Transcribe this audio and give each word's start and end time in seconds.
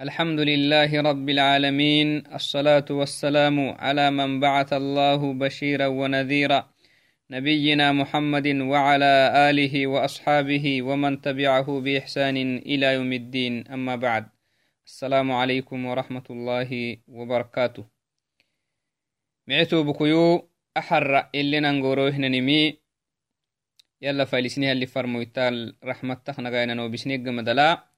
الحمد 0.00 0.40
لله 0.40 1.00
رب 1.00 1.28
العالمين 1.28 2.26
الصلاة 2.34 2.88
والسلام 2.90 3.56
على 3.84 4.10
من 4.10 4.40
بعث 4.40 4.72
الله 4.72 5.32
بشيرا 5.32 5.86
ونذيرا 5.86 6.60
نبينا 7.30 7.92
محمد 7.92 8.46
وعلى 8.72 9.12
آله 9.50 9.86
وأصحابه 9.86 10.82
ومن 10.82 11.20
تبعه 11.20 11.80
بإحسان 11.80 12.36
إلى 12.56 12.86
يوم 12.94 13.12
الدين 13.12 13.68
أما 13.68 13.96
بعد. 13.96 14.24
السلام 14.86 15.32
عليكم 15.32 15.86
ورحمة 15.86 16.26
الله 16.30 16.96
وبركاته. 17.08 17.84
معتو 19.48 19.82
بكيو 19.82 20.48
أحر 20.76 21.28
اللي 21.34 21.60
ننقروه 21.60 22.16
ننمي 22.16 22.78
يلا 24.02 24.24
فالسنها 24.24 24.72
اللي 24.72 24.86
فرمويتال 24.86 25.76
رحمة 25.84 26.14
تخنقاينا 26.14 26.74
نوبسنيق 26.74 27.20
مدلا 27.20 27.89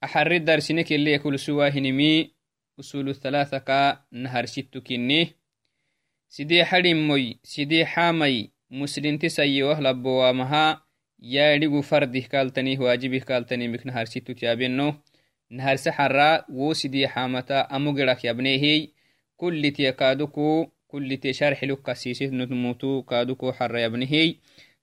axari 0.00 0.40
darsinekele 0.40 1.10
yakulsuwahinimi 1.16 2.32
usulu 2.78 3.14
thalatha 3.14 3.60
ka 3.60 4.04
naharsitukini 4.22 5.34
sidee 6.28 6.64
xadhimoy 6.64 7.24
sidee 7.42 7.84
xaamay 7.84 8.36
muslinti 8.70 9.30
sayewah 9.30 9.80
labbowamaha 9.80 10.80
yaadhigu 11.20 11.82
fardih 11.82 12.28
kaaltanih 12.32 12.78
waajibih 12.80 13.24
kaaltanimik 13.28 13.84
naharsituk 13.84 14.42
yabeno 14.42 14.88
naharse 15.50 15.90
xara 15.96 16.44
wo 16.48 16.74
sidee 16.74 17.06
xaamata 17.14 17.70
amugirak 17.70 18.24
yabneehey 18.24 18.80
kullitie 19.36 19.92
kaaduku 19.92 20.72
kullitie 20.90 21.32
sharxiluk 21.38 21.82
kasiisitnutmutu 21.82 23.02
kaaduku 23.02 23.52
xara 23.58 23.80
yabnehey 23.80 24.28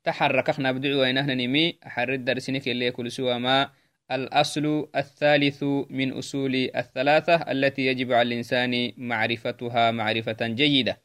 ta 0.04 0.12
xarakak 0.14 0.58
nabducuwainahnanimi 0.64 1.64
axari 1.82 2.18
darsinekele 2.18 2.86
yakulsuwama 2.86 3.72
الأصل 4.12 4.90
الثالث 4.96 5.64
من 5.90 6.14
أصول 6.14 6.56
الثلاثة 6.76 7.36
التي 7.36 7.82
يجب 7.82 8.12
على 8.12 8.28
الإنسان 8.28 8.94
معرفتها 8.98 9.92
معرفة 9.92 10.48
جيدة. 10.48 11.02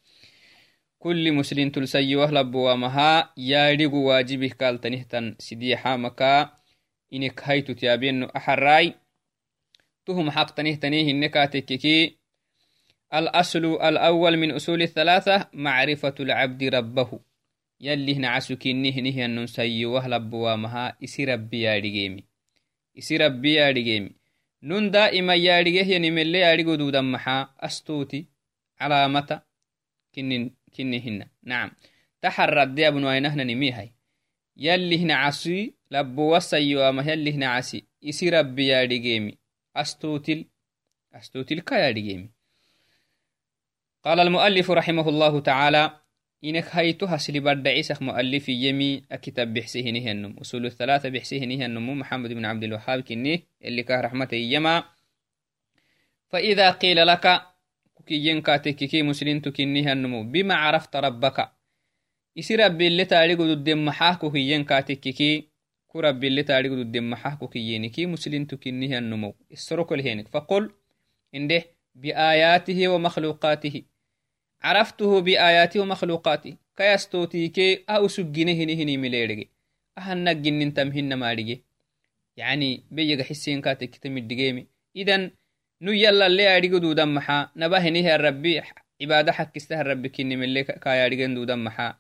كل 0.98 1.33
مسلم 1.33 1.70
تلسي 1.70 2.17
وهلب 2.17 2.55
ومها 2.55 3.33
يارغ 3.36 3.94
واجبه 3.94 4.50
قال 4.61 4.81
تنهتن 4.81 5.36
سديحا 5.39 5.97
مكا 5.97 6.50
إنك 7.12 7.41
هيت 7.44 7.70
تيابين 7.70 8.22
أحراي. 8.25 8.94
تهم 10.06 10.31
حق 10.31 10.50
تنهتنيه 10.50 11.11
إنك 11.11 11.34
تككي 11.34 12.19
الأصل 13.14 13.64
الأول 13.64 14.37
من 14.37 14.50
أصول 14.50 14.83
الثلاثة 14.83 15.48
معرفة 15.53 16.14
العبد 16.20 16.64
ربه. 16.64 17.20
يلي 17.81 18.14
نعسك 18.14 18.66
نهنه 18.66 19.25
أن 19.25 19.42
نسي 19.42 19.87
وهلب 19.87 20.33
ومها 20.33 20.97
إسي 21.05 21.25
ربي 21.25 21.61
يارغيمي 21.61 22.31
isi 23.00 23.18
rabbi 23.18 23.54
yaadhigeemi 23.58 24.10
nun 24.68 24.90
daa'ima 24.94 25.34
yaadhigehyanimelle 25.46 26.38
yaadhigo 26.44 26.76
duudan 26.80 27.04
maxaa 27.14 27.42
astuuti 27.68 28.20
calaamata 28.78 29.36
kinni 30.74 30.98
hina 31.04 31.26
nacam 31.50 31.70
taxarradde 32.22 32.82
abnuainahnanimihay 32.90 33.88
yallihna 34.66 35.14
casi 35.22 35.74
labbowasayoama 35.94 37.02
yallihna 37.10 37.46
casi 37.54 37.78
isi 38.10 38.30
rabbi 38.36 38.68
yaadhigeemi 38.72 39.32
astuutil 39.82 40.40
astuutilka 41.18 41.74
yaadhigeemi 41.84 42.28
قال 44.06 44.20
المؤلف 44.20 44.70
رحمه 44.70 45.08
الله 45.08 45.40
تعالى 45.40 45.82
إنك 46.44 46.64
هيتو 46.70 47.06
هسلي 47.06 47.40
برد 47.40 47.68
عيسى 47.68 47.94
مؤلف 48.00 48.48
يمي 48.48 49.02
أكتب 49.12 49.54
بحسيه 49.54 49.90
نهنم 49.90 50.36
أصول 50.40 50.66
الثلاثة 50.66 51.08
بحسيه 51.08 51.44
نهنم 51.44 51.98
محمد 51.98 52.32
بن 52.32 52.44
عبد 52.44 52.64
الوهاب 52.64 53.00
كني 53.00 53.44
اللي 53.64 53.82
كه 53.82 54.00
رحمته 54.00 54.34
يما 54.34 54.84
فإذا 56.28 56.70
قيل 56.70 57.06
لك 57.06 57.42
كي 58.06 58.26
ينكاتك 58.26 58.74
كي 58.74 59.02
مسلم 59.02 59.40
تكني 59.40 59.86
هنمو 59.86 60.22
بما 60.22 60.54
عرفت 60.54 60.96
ربك 60.96 61.48
isi 62.34 62.56
rabbi 62.56 62.86
ile 62.86 63.04
taarigu 63.04 63.44
dudden 63.44 63.84
maxaahku 63.84 64.31
hiyyen 64.34 64.64
kaatekkiki 64.64 65.52
ku 65.86 66.00
rabbi 66.00 66.26
ile 66.26 66.42
taarigu 66.48 66.76
dudden 66.81 67.04
maxaahku 67.12 67.48
kiyyeniki 67.52 68.06
muslintu 68.06 68.56
kinnihiannumow 68.62 69.32
isorokolhenik 69.56 70.28
faqul 70.32 70.64
indeh 71.36 71.64
biaayaatihi 71.94 72.88
wa 72.88 72.98
makhluuqaatihi 72.98 73.91
عرفته 73.91 73.91
بآياته 73.91 73.91
ومخلوقاته 73.91 73.91
كيستوتيكي 76.77 77.84
أو 77.89 78.09
سجنه 78.09 78.53
هني 78.53 78.97
مليرجي 78.97 79.50
أهنا 79.99 80.33
جنن 80.33 80.75
تمهن 80.75 81.15
مارجي 81.15 81.65
يعني 82.37 82.84
بيجا 82.91 83.25
حسين 83.25 83.61
كاتك 83.61 83.97
تمدجيمي 83.97 84.67
إذن 84.97 85.31
نو 85.83 85.93
يلا 85.93 86.27
اللي 86.27 86.56
أريجو 86.56 86.78
دودا 86.78 87.05
محا. 87.05 87.50
نباه 87.56 87.89
نيه 87.89 88.15
الربي. 88.15 88.62
عبادة 89.03 89.33
حق 89.33 89.53
استه 89.56 89.81
الربي 89.81 90.09
كني 90.09 90.37
من 90.37 90.45
اللي 90.45 90.65
كاي 90.65 91.06
أريجن 91.06 91.34
دودا 91.34 91.56
محا. 91.56 91.99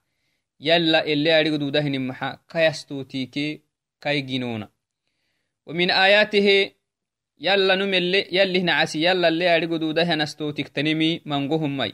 يلا 0.60 1.06
اللي 1.06 1.40
أريجو 1.40 1.56
دودا 1.56 1.80
هني 1.80 1.98
محا. 1.98 2.38
كيستوتيكي 2.48 3.60
كاي 4.00 4.20
جنونا 4.20 4.68
ومن 5.66 5.90
آياته 5.90 6.70
يلا 7.40 7.74
نملي 7.74 8.28
يلي 8.32 8.62
نعسي 8.62 9.04
يلا 9.04 9.28
اللي 9.28 9.56
أريجو 9.56 9.76
دودا 9.76 10.02
هنستوتيك 10.02 10.68
تنمي 10.68 11.20
منقوهم 11.26 11.76
مي 11.76 11.92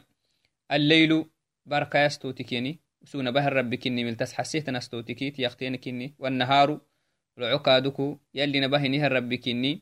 الليل 0.71 1.25
بركة 1.65 2.05
يستوتكيني 2.05 2.79
سونا 3.03 3.31
بهر 3.31 3.53
ربي 3.53 3.77
كني 3.77 4.03
ملتس 4.03 4.33
حسيت 4.33 4.69
نستوتكي 4.69 5.31
تيختين 5.31 5.75
كني. 5.75 6.15
والنهار 6.19 6.81
العقادكو 7.37 8.17
يلي 8.33 8.59
نبهني 8.59 9.07
ربي 9.07 9.37
كني. 9.37 9.81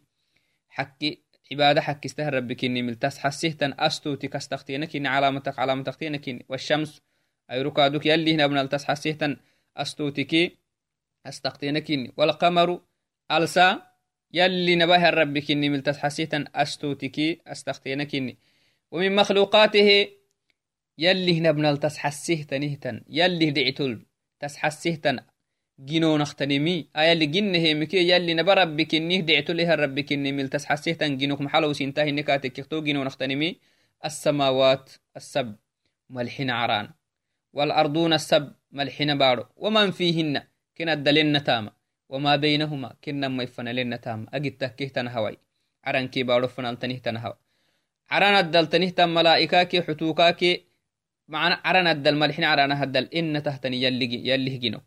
حكي 0.69 1.23
عبادة 1.51 1.81
حكي 1.81 2.07
استهر 2.07 2.33
ربي 2.33 2.55
كني 2.55 2.81
ملتس 2.81 3.17
حسيت 3.17 3.63
أستوتك. 3.63 4.35
استختين 4.35 4.85
كني. 4.85 5.07
علامتك 5.07 5.59
كني. 6.15 6.45
والشمس 6.49 7.01
أي 7.51 7.61
ركادك 7.61 8.05
يلي 8.05 8.33
هنا 8.33 8.47
بنلتس 8.47 8.85
حسيت 8.85 9.23
أستوتكي 9.77 10.57
استختين 11.25 11.79
كني. 11.79 12.13
والقمر 12.17 12.81
ألسا 13.31 13.81
يلي 14.33 14.75
نبه 14.75 15.09
ربي 15.09 15.41
كني 15.41 15.69
ملتس 15.69 15.97
حسيت 15.97 16.33
أستوتكي 16.33 17.41
استختين 17.47 18.03
كني. 18.03 18.37
ومن 18.91 19.15
مخلوقاته 19.15 20.07
نبرب 28.35 28.75
بكنيه 28.75 29.21
دعتل 29.21 29.59
إها 29.59 29.75
رب 29.75 29.95
بكني 29.95 30.31
مل 30.31 30.49
تسحسيه 30.49 30.93
تن 30.93 31.17
جنوك 31.17 31.41
محلو 31.41 31.73
سنتهي 31.73 32.11
نكاتك 32.11 32.53
كختو 32.53 32.81
جنون 32.81 33.07
اختنمي 33.07 33.59
السماوات 34.05 34.91
السب 35.17 35.55
ملحين 36.09 36.49
عران 36.49 36.89
والأرضون 37.53 38.13
السب 38.13 38.53
ملحين 38.71 39.17
بارو. 39.17 39.45
ومن 39.55 39.91
فيهن 39.91 40.41
كنا 40.77 40.93
الدلين 40.93 41.43
تاما 41.43 41.71
وما 42.09 42.35
بينهما 42.35 42.95
كنا 43.03 43.27
ما 43.27 43.43
يفنلين 43.43 44.01
تاما 44.01 44.27
أجد 44.33 44.51
تكيه 44.51 44.87
تنهوي 44.87 45.37
عران 45.83 46.07
كي 46.07 46.23
بارو 46.23 46.47
فنال 46.47 46.79
تنه 46.79 46.97
تنهوي. 46.97 47.37
عران 48.09 48.35
الدل 48.45 48.67
تنه 48.67 48.89
تم 48.89 49.09
ملائكاكي 49.13 49.81
حتوكاكي 49.81 50.67
ملحنا 51.29 52.47
عرنا 52.47 52.83
هدل 52.83 53.05
إن 53.15 53.43
تهتني 53.43 53.83
يلي 53.83 54.27
يلي 54.27 54.57
جنو 54.57 54.81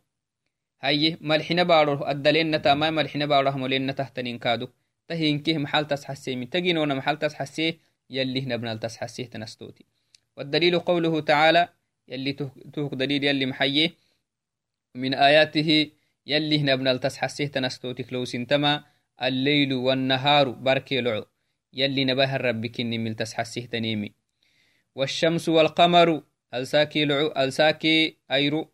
هاي 0.82 1.16
ملحنا 1.20 1.62
بارو. 1.62 2.08
الدل 2.08 2.36
إن 2.36 2.62
تما 2.62 2.90
ملحنا 2.90 3.26
بارو. 3.26 3.50
هم 3.50 3.66
لإن 3.66 3.94
تهتني 3.94 4.38
كادو. 4.38 4.68
تهين 5.08 5.38
كه 5.42 5.58
محل 5.58 5.86
تسحسي. 5.86 6.36
من 6.36 6.50
تجينونا 6.50 6.94
محل 6.94 7.18
تسحسي 7.18 7.78
يلي 8.10 8.42
هنا 8.42 8.56
بنال 8.56 8.80
تسحسيه 8.80 9.24
تنستوتي. 9.24 9.84
والدليل 10.36 10.78
قوله 10.78 11.20
تعالى 11.20 11.68
يلي 12.08 12.32
تهك 12.72 12.94
دليل 12.94 13.24
يلي 13.24 13.46
محيي. 13.46 13.92
من 14.94 15.14
آياته 15.14 15.90
يلي 16.26 16.58
هنا 16.60 16.74
بنال 16.74 17.00
تسحسيه 17.00 17.46
تنستوتي. 17.46 18.06
لو 18.12 18.24
سنتما 18.24 18.84
الليل 19.22 19.72
والنهار 19.72 20.48
بركي 20.48 21.00
لعو. 21.00 21.24
يلي 21.72 22.04
نباه 22.04 22.36
الرب 22.36 22.66
كني 22.66 22.98
مل 22.98 23.14
تسحسيه 23.14 23.66
تنيمي. 23.66 24.12
والشمس 24.94 25.48
والقمر 25.48 26.22
الساكي 26.54 27.04
لعو 27.04 27.32
الساكي 27.36 28.16
أيرو 28.30 28.70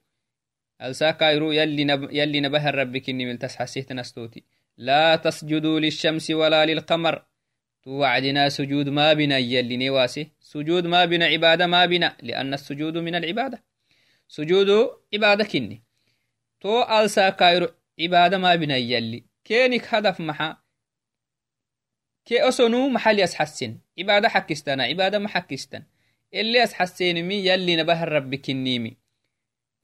الساكا 0.82 1.28
أيرو 1.28 1.52
يلي, 1.52 1.84
نب... 1.84 2.08
يلي 2.12 2.40
نبه 2.40 2.69
الرب 2.69 2.96
كني 2.96 3.26
من 3.26 3.38
تسحسيه 3.38 3.82
تنستوتي 3.82 4.44
لا 4.78 5.17
تسجدوا 5.17 5.81
للشمس 5.81 6.31
ولا 6.31 6.67
للقمر. 6.67 7.25
توعدنا 7.82 8.49
سجود 8.49 8.88
ما 8.88 9.12
بنا 9.12 9.38
يلي 9.38 9.76
نواسي. 9.76 10.31
سجود 10.40 10.87
ما 10.87 11.05
بنا 11.05 11.26
عبادة 11.26 11.67
ما 11.67 11.87
بنا 11.87 12.17
لأن 12.23 12.55
السجود 12.55 12.99
من 12.99 13.14
العبادة. 13.14 13.62
سجود 14.29 14.90
عبادة 15.14 15.44
كني. 15.44 15.82
تو 16.61 16.82
الساكا 16.82 17.49
أيرو 17.49 17.69
عبادة 18.00 18.38
ما 18.38 18.55
بنا 18.55 18.76
يلي. 18.76 19.25
كينك 19.44 19.94
هدف 19.94 20.20
محا. 20.20 20.56
كي 22.25 22.49
أسنو 22.49 22.88
محل 22.88 23.20
يسحسن 23.20 23.79
عبادة 23.99 24.29
حكستان 24.29 24.81
عبادة 24.81 25.19
ما 25.19 25.29
حكستان 25.29 25.82
اللي 26.40 26.66
حسينمي 26.66 27.34
يلي 27.34 27.76
نبه 27.76 28.02
الرب 28.02 28.34
كنيمي 28.34 28.96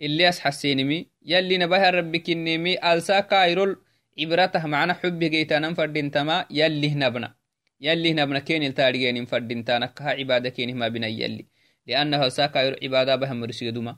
اللي 0.01 0.33
حسينمي 0.33 1.07
يلي 1.23 1.59
نبه 1.59 1.89
الرب 1.89 2.17
كنيمي 2.17 2.93
ألسا 2.93 3.21
كايرول 3.21 3.77
عبرته 4.21 4.67
معنا 4.67 4.95
حب 4.95 5.19
جيتانا 5.19 5.75
فردين 5.75 6.11
تما 6.11 6.47
يلي 6.51 6.95
نبنا. 6.95 7.35
يلي 7.81 8.13
نبنا 8.13 8.39
كين 8.39 8.63
التاريين 8.63 9.25
فردين 9.25 9.65
تانك 9.65 10.03
عبادة 10.03 10.49
كين 10.49 10.77
ما 10.77 10.89
بنا 10.89 11.07
يلي. 11.07 11.47
لأنه 11.87 12.29
ساكا 12.29 12.77
عبادة 12.85 13.17
بهم 13.17 13.41
مرسيدما 13.41 13.97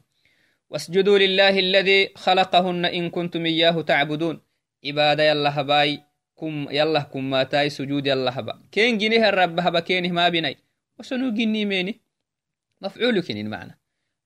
واسجدوا 0.71 1.19
لله 1.19 1.59
الذي 1.59 2.11
خلقهن 2.17 2.85
إن 2.85 3.11
كنتم 3.11 3.47
إياه 3.47 3.83
تعبدون. 3.83 4.41
عبادة 4.87 5.23
يلا 5.23 5.61
هباي 5.61 6.01
كم 6.39 6.69
يلا 6.71 7.01
كم 7.01 7.31
ماتاي 7.31 7.71
سجود 7.71 8.07
يلا 8.07 8.39
هبا. 8.39 8.63
كين 8.73 8.99
جنيه 8.99 9.29
الرب 9.29 9.61
هبا 9.61 9.81
كينه 9.81 10.09
ما 10.09 10.29
بناي. 10.29 10.57
وسنو 10.99 11.31
جني 11.31 11.65
ميني؟ 11.65 12.04
مفعول 12.85 13.21
كين 13.21 13.39
المعنى. 13.39 13.79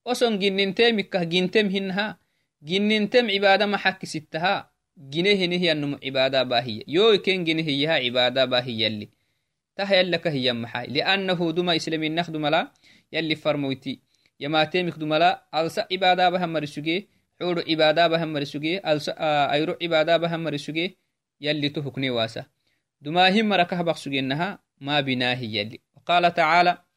وسن 0.06 0.38
جنين 0.38 0.74
تيمك 0.74 1.16
جنتم 1.16 1.66
هنها 1.66 2.18
جنين 2.62 3.10
تم 3.10 3.30
عبادة 3.30 3.66
ما 3.66 3.76
حك 3.76 4.04
ستها 4.04 4.70
جنيه 4.96 5.58
هي 5.58 5.72
النم 5.72 5.98
عبادة 6.04 6.42
باهية. 6.42 6.82
يو 6.88 7.18
كين 7.18 7.44
جنيه 7.44 7.90
عبادة 7.90 8.44
باهية 8.44 8.86
اللي 8.86 9.08
تها 9.76 9.94
يلك 9.94 10.26
هي 10.26 10.52
محاي 10.52 10.86
لأنه 10.86 11.52
دم 11.52 11.70
إسلامي 11.70 12.08
نخدم 12.08 12.46
لا 12.46 12.72
يلي 13.12 13.34
فرمويتي. 13.34 14.00
يما 14.40 14.64
تيمك 14.64 14.98
دملا 14.98 15.48
ألسا 15.54 15.86
عبادة 15.92 16.30
بهم 16.30 16.52
مرسوجي 16.52 17.08
حور 17.40 17.64
عبادة 17.68 18.08
بهم 18.08 18.32
مرسوجي 18.32 18.92
ألسا 18.92 19.14
أيرو 19.52 19.76
عبادة 19.82 20.16
بهم 20.16 20.44
مرسوجي 20.44 20.98
يلي 21.40 21.68
تهكني 21.68 22.10
واسا. 22.10 22.46
دما 23.00 23.40
هم 23.40 23.48
مركه 23.48 23.82
بخسوجي 23.82 24.18
إنها 24.18 24.58
ما 24.80 25.00
بناه 25.00 25.40
يلي. 25.40 25.80
وقال 25.96 26.34
تعالى 26.34 26.87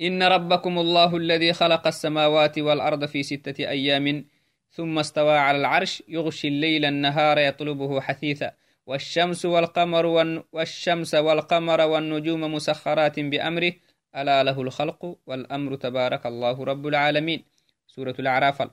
إن 0.00 0.22
ربكم 0.22 0.78
الله 0.78 1.16
الذي 1.16 1.52
خلق 1.52 1.86
السماوات 1.86 2.58
والأرض 2.58 3.04
في 3.04 3.22
ستة 3.22 3.68
أيام 3.68 4.24
ثم 4.70 4.98
استوى 4.98 5.38
على 5.38 5.58
العرش 5.58 6.02
يغشي 6.08 6.48
الليل 6.48 6.84
النهار 6.84 7.38
يطلبه 7.38 8.00
حثيثا 8.00 8.52
والشمس 8.86 9.44
والقمر 9.44 10.06
والشمس 10.52 11.14
والقمر 11.14 11.80
والنجوم 11.80 12.54
مسخرات 12.54 13.20
بأمره. 13.20 13.72
ألا 14.16 14.42
له 14.42 14.62
الخلق 14.62 15.18
والأمر 15.26 15.74
تبارك 15.74 16.26
الله 16.26 16.64
رب 16.64 16.86
العالمين. 16.86 17.44
سورة 17.86 18.14
الأعراف. 18.18 18.70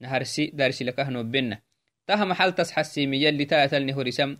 نهرسي 0.00 0.46
دارسي 0.46 0.84
لكهنو 0.84 1.22
بنا. 1.22 1.62
تها 2.06 2.24
محل 2.24 2.52
تسحسيمي 2.52 3.22
يلي 3.22 3.44
تأتلني 3.44 3.92
هرسم 3.92 4.36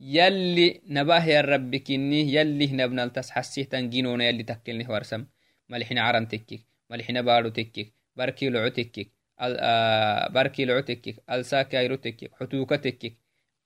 يلي 0.00 0.80
نباه 0.86 1.24
يا 1.26 1.40
رب 1.40 1.76
كني. 1.76 2.34
يلي 2.34 2.66
نبنا 2.66 3.06
تسحسيه 3.06 3.64
تنجينونا 3.64 4.24
يلي 4.28 4.42
تكلني 4.42 4.86
ورسم 4.88 5.24
ملحنا 5.70 6.00
عرن 6.00 6.28
تكيك 6.28 6.66
ملحنا 6.90 7.20
بارو 7.20 7.48
تكيك 7.48 7.94
بركي 8.16 8.50
لعو 8.50 8.68
تكيك 8.68 9.12
آه 9.40 10.28
بركي 10.28 10.64
لعو 10.64 10.80
تكيك 10.80 11.16
ألساك 11.30 11.74
يرو 11.74 11.94
تكيك 11.94 12.34
حتوك 12.34 12.70
تكيك 12.74 13.18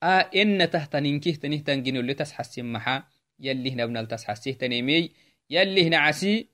آه 0.02 0.30
إن 0.36 0.70
تحت 0.70 0.96
ننكيه 0.96 1.34
تنيه 1.34 1.64
تنجينو 1.64 2.00
اللي 2.00 2.14
تسحسين 2.14 2.72
محا 2.72 3.04
يلي 3.40 3.70
نبنا 3.70 4.04
تسحسيه 4.04 4.52
تنيمي 4.52 5.10
يلي 5.50 5.88
هنا 5.88 5.96
عسي 5.98 6.48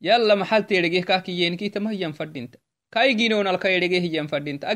يلا 0.00 0.34
محل 0.34 0.66
تيرجيه 0.66 1.02
كاكي 1.02 1.32
ينكي 1.32 1.68
تما 1.68 1.90
هي 1.90 2.12
فردينتا 2.12 2.58
كاي 2.92 3.14
جينو 3.14 3.42
نال 3.42 3.56
كاي 3.56 3.78
رجيه 3.78 4.00
هي 4.00 4.28
فردينتا 4.28 4.72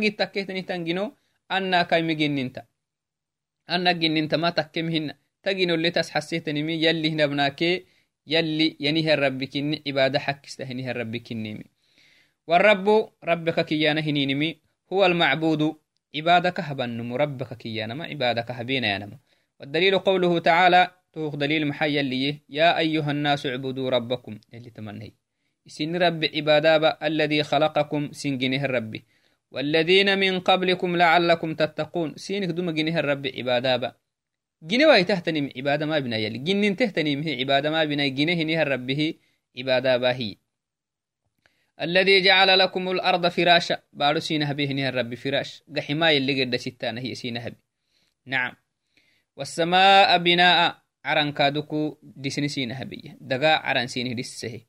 يلي 8.27 9.15
الرب 9.15 9.45
كني 9.45 9.83
عبادة 9.87 10.19
حق 10.19 10.41
استهنيه 10.47 10.91
الرب 10.91 11.17
كنيمي 11.17 11.65
والرب 12.47 13.11
ربك 13.25 13.65
كيانا 13.65 14.01
هنينمي 14.01 14.61
هو 14.93 15.07
المعبود 15.07 15.77
عبادك 16.17 16.61
هبنم 16.61 17.15
ربك 17.15 17.57
كيانا 17.57 17.95
ما 17.95 18.05
عبادك 18.05 18.51
هبينا 18.51 18.95
ينم 18.95 19.19
والدليل 19.61 19.99
قوله 19.99 20.39
تعالى 20.39 20.91
توق 21.15 21.35
دليل 21.35 21.67
محيا 21.67 22.03
لي 22.03 22.43
يا 22.49 22.79
أيها 22.79 23.11
الناس 23.11 23.47
اعبدوا 23.47 23.91
ربكم. 23.91 24.39
اللي 24.55 24.71
تمنهي 24.71 25.13
سن 25.67 25.97
رب 25.97 26.25
عبادة 26.35 26.99
الذي 27.03 27.43
خلقكم 27.43 28.13
سنجنه 28.13 28.65
الرب. 28.65 28.95
والذين 29.51 30.19
من 30.19 30.41
قبلكم 30.41 30.97
لعلكم 30.97 31.55
تتقون. 31.55 32.17
سينك 32.17 32.49
دوم 32.49 32.71
جنه 32.71 32.99
الرب 32.99 33.27
عبادة 33.27 33.97
واي 34.63 35.05
تهتنم 35.05 35.51
عبادة 35.57 35.87
ما 35.87 35.97
يلي 35.97 36.39
جنن 36.39 36.77
تهتنم 36.77 37.23
هي 37.23 37.41
عبادة 37.41 37.71
ما 37.71 37.85
بنا 37.85 38.09
جنه 38.09 38.63
الرب 38.63 38.91
هي 38.91 39.15
عبادة 39.59 39.97
باهي. 39.97 40.37
الذي 41.81 42.21
جعل 42.21 42.59
لكم 42.59 42.91
الأرض 42.91 43.29
فراشا. 43.29 43.79
بارو 43.93 44.21
سينها 44.21 44.53
به 44.53 44.73
نها 44.73 44.89
الرب 44.89 45.15
فراش. 45.15 45.63
قحما 45.77 46.11
يلي 46.11 46.45
قد 46.45 46.57
ستانه 46.57 47.01
هي 47.01 47.15
سينها 47.15 47.49
به. 47.49 47.57
نعم. 48.27 48.53
والسماء 49.37 50.19
بناء. 50.19 50.85
عرن 51.05 51.33
كادوكو 51.33 51.99
دسنسين 52.03 52.73
هبية 52.73 53.17
دقا 53.21 53.55
عرن 53.57 53.87
سينه 53.87 54.15
دسه 54.15 54.61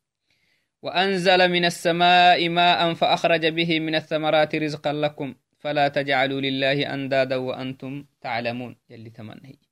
وأنزل 0.82 1.52
من 1.52 1.66
السماء 1.66 2.50
ماء 2.50 2.94
فأخرج 2.94 3.46
به 3.46 3.80
من 3.80 3.96
الثمرات 3.96 4.56
رزقا 4.56 4.94
لكم. 4.94 5.36
فلا 5.60 5.88
تجعلوا 5.88 6.42
لله 6.42 6.94
أندادا 6.94 7.36
وأنتم 7.36 8.06
تعلمون. 8.22 8.76
يلي 8.90 9.10
تمنهي 9.10 9.65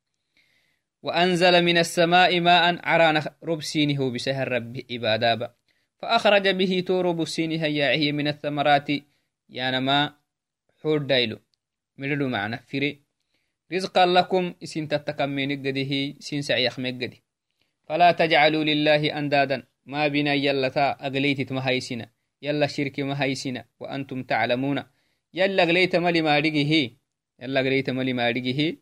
وأنزل 1.03 1.63
من 1.63 1.77
السماء 1.77 2.39
ماء 2.39 2.79
عران 2.83 3.23
رب 3.43 3.61
سينه 3.61 4.11
بسهر 4.11 4.47
رب 4.47 4.81
إبادابا 4.91 5.53
فأخرج 5.97 6.47
به 6.47 6.83
تورب 6.87 7.25
سينه 7.25 7.65
ياعه 7.65 8.11
من 8.11 8.27
الثمرات. 8.27 8.89
يانما 9.49 10.13
حور 10.81 10.97
دايلو. 10.97 11.39
مللو 11.97 12.27
معنا. 12.27 12.57
فري 12.57 13.01
رزقا 13.73 14.05
لكم. 14.05 14.53
إسين 14.63 14.87
تتكمين 14.87 15.51
قده. 15.67 16.13
سين 16.19 16.41
سعيخ 16.41 16.79
مقده 16.79 17.17
فلا 17.87 18.11
تجعلوا 18.11 18.63
لله 18.63 19.17
أندادا. 19.19 19.63
ما 19.85 20.07
بنا 20.07 20.33
يلا 20.33 20.69
تا 20.69 21.07
أغليت 21.07 21.51
مهيسنا 21.51 22.09
يلا 22.41 22.67
شرك 22.67 22.99
مهيسنا 22.99 23.65
وأنتم 23.79 24.23
تعلمون. 24.23 24.83
يلا 25.33 25.63
أغليت 25.63 25.95
ملي 25.95 26.21
ما 26.21 26.39
رجه 26.39 26.91
يلا 27.39 27.59
أغليت 27.59 27.89
ملي 27.89 28.13
ما 28.13 28.29
رجه 28.29 28.77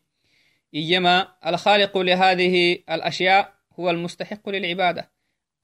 إيما 0.75 1.27
الخالق 1.47 1.97
لهذه 1.97 2.77
الأشياء 2.89 3.53
هو 3.79 3.89
المستحق 3.89 4.49
للعبادة 4.49 5.11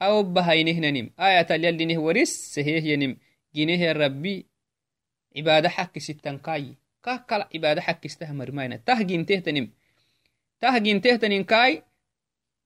أو 0.01 0.23
بهينه 0.23 0.89
نم 0.89 1.09
آية 1.19 1.47
يلي 1.51 1.85
نه 1.85 1.99
ورس 1.99 2.29
سهيه 2.29 2.93
ينم 2.93 3.17
جنيه 3.55 3.91
ربي 3.91 4.50
عبادة 5.37 5.69
حق 5.69 5.99
ستن 5.99 6.37
كاي. 6.37 6.75
كاكل 7.03 7.43
عبادة 7.55 7.81
حق 7.81 8.05
استهمر 8.05 8.51
ماينة 8.51 8.75
تهجين 8.75 9.25
تهتنم. 9.25 9.69
تهجين 10.61 11.01
تهتنم 11.01 11.43
كاي. 11.43 11.83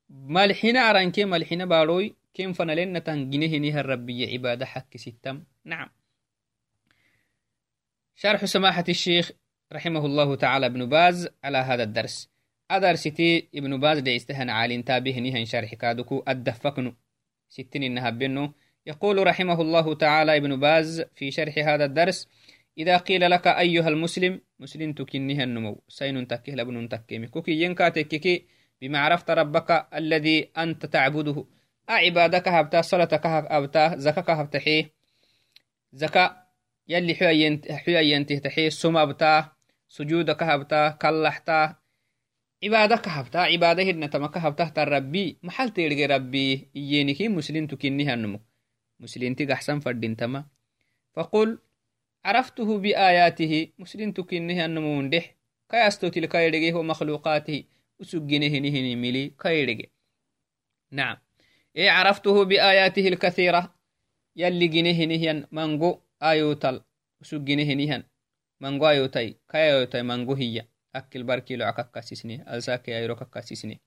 مالحنا 0.10 0.79
عرانكي 0.79 1.25
مالحنا 1.25 1.65
باروي. 1.65 2.15
كم 2.34 2.53
فنلنا 2.53 3.00
تنجنه 3.00 3.79
الربية 3.79 4.34
عبادة 4.34 4.65
حق 4.65 4.98
ستم. 4.98 5.43
نعم. 5.65 5.89
شرح 8.15 8.45
سماحة 8.45 8.86
الشيخ 8.89 9.31
رحمه 9.74 10.05
الله 10.05 10.36
تعالى 10.36 10.65
ابن 10.65 10.89
باز 10.89 11.29
على 11.43 11.57
هذا 11.57 11.84
الدرس. 11.84 12.29
أدرستي 12.72 13.48
ابن 13.55 13.79
باز 13.79 14.00
دي 14.00 14.15
استهن 14.15 14.50
عالين 14.50 14.86
تابه 14.86 15.19
نهن 15.19 15.45
شرح 15.45 15.75
كادوكو 15.75 16.24
أدفقنو. 16.27 16.93
ستين 17.50 17.84
إنها 17.84 18.10
بنو 18.10 18.53
يقول 18.86 19.27
رحمه 19.27 19.62
الله 19.62 19.95
تعالى 19.95 20.38
ابن 20.38 20.60
باز 20.60 21.01
في 21.15 21.31
شرح 21.31 21.57
هذا 21.57 21.86
الدرس 21.86 22.27
إذا 22.77 22.98
قيل 22.98 23.32
لك 23.32 23.48
أيها 23.48 23.88
المسلم 23.88 24.41
مسلم 24.60 24.94
تكنها 24.94 25.44
النمو. 25.44 25.84
سين 25.88 26.27
تكيه 26.27 26.55
لبن 26.55 26.89
تكيمي 26.89 27.27
كوكي 27.27 27.62
ينكا 27.62 27.89
تككي 27.89 28.46
بما 28.82 29.00
عرفت 29.00 29.32
ربك 29.32 29.88
الذي 29.94 30.51
أنت 30.58 30.86
تعبده. 30.86 31.46
عبادك 31.89 32.48
هبتا 32.48 32.82
صلاتك 32.82 33.25
هبتا 33.25 33.98
زكاك 33.98 34.29
هبتا 34.29 34.60
حي. 34.60 34.86
زكا 35.94 36.46
يلي 36.88 37.15
حيا 37.15 38.01
ينته 38.01 38.38
تحي. 38.38 38.70
سما 38.70 39.05
بتا 39.05 39.51
سجودك 39.88 40.44
هبتا 40.44 40.89
كلحتا 40.89 41.75
عبادك 42.63 43.08
هبتا 43.08 43.38
عبادة 43.38 43.84
هدنا 43.84 44.08
تمك 44.08 44.38
هبتا 44.38 44.70
تربي 44.70 45.38
محل 45.44 45.70
تيرغي 45.70 46.05
ربي. 46.05 46.70
يينكي 46.75 47.27
مسلم 47.27 47.67
تكنيها 47.67 48.13
النمو. 48.13 48.39
مسلم 49.00 49.34
تقحسن 49.34 49.79
فردين 49.79 50.15
تما. 50.15 50.46
فقل 51.13 51.60
عرفته 52.25 52.77
بآياته. 52.77 53.67
مسلم 53.79 54.12
تكنيها 54.12 54.65
النمو 54.65 55.01
ندح 55.01 55.36
كيستو 55.70 56.08
تلك 56.08 56.36
يرغي 56.36 56.74
هو 56.74 56.84
مخلوقاته. 56.84 57.63
وسجنه 58.00 58.53
نهني 58.65 58.96
ملي 58.96 59.24
كيرغي. 59.41 59.89
نعم. 60.91 61.17
إيه 61.75 61.89
عرفته 61.89 62.44
بآياته 62.44 63.08
الكثيرة. 63.08 63.75
يلي 64.36 64.67
جنيه 64.67 65.05
نهيا 65.05 65.48
منغو 65.51 66.01
آيوتل 66.24 66.82
usuginehenihan 67.24 68.03
mango 68.60 68.86
ayotai 68.86 69.29
kayayotai 69.51 70.03
mango 70.03 70.36
hiya 70.36 70.63
akil 70.94 71.24
barkilo 71.24 71.65
akakkasisne 71.65 72.44
alsake 72.46 72.89
ayro 72.96 73.15
kakkasisne 73.15 73.79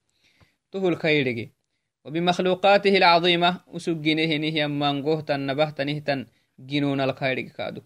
tuhul 0.71 0.97
kaydhege 0.97 1.53
وبمخلوقاته 2.05 2.97
العظيمة. 2.97 3.61
وسجنه 3.67 4.23
هي 4.23 4.69
مانغوه 4.69 5.21
تن 5.21 5.47
نبه 5.47 5.71
تنه 5.71 5.99
تن 5.99 6.27
جنون 6.59 7.01
الخير 7.01 7.41
كادو. 7.41 7.83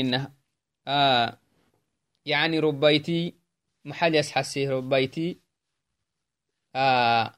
إنها 0.00 0.34
آه 0.88 1.38
يعني 2.26 2.58
ربيتي 2.58 3.34
محل 3.84 4.14
يسحسي 4.14 4.68
ربيتي 4.68 5.40
آه 6.74 7.34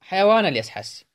حيوان 0.00 0.46
اللي 0.46 0.58
يسحسي 0.58 1.06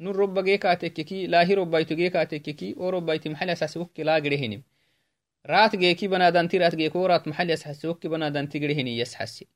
نور 0.00 0.16
رب 0.16 0.44
جيكا 0.44 0.74
تككي 0.74 1.26
لا 1.26 1.48
هي 1.48 1.54
ربيتو 1.54 1.94
جيكا 1.94 2.24
تككي 2.24 2.74
أو 2.76 2.88
ربيتي 2.88 3.28
محل 3.28 3.50
يسحسي 3.50 3.78
وكي 3.78 4.02
لا 4.02 4.14
قرهنم 4.14 4.62
رات 5.46 5.76
جيكي 5.76 6.08
بنادان 6.08 6.48
رات 6.54 6.74
جيكو 6.74 7.06
رات 7.06 7.28
محل 7.28 7.50
يسحسي 7.50 7.88
وكي 7.88 8.08
بنادان 8.08 8.48
تقرهني 8.48 8.98
يسحسي 8.98 9.48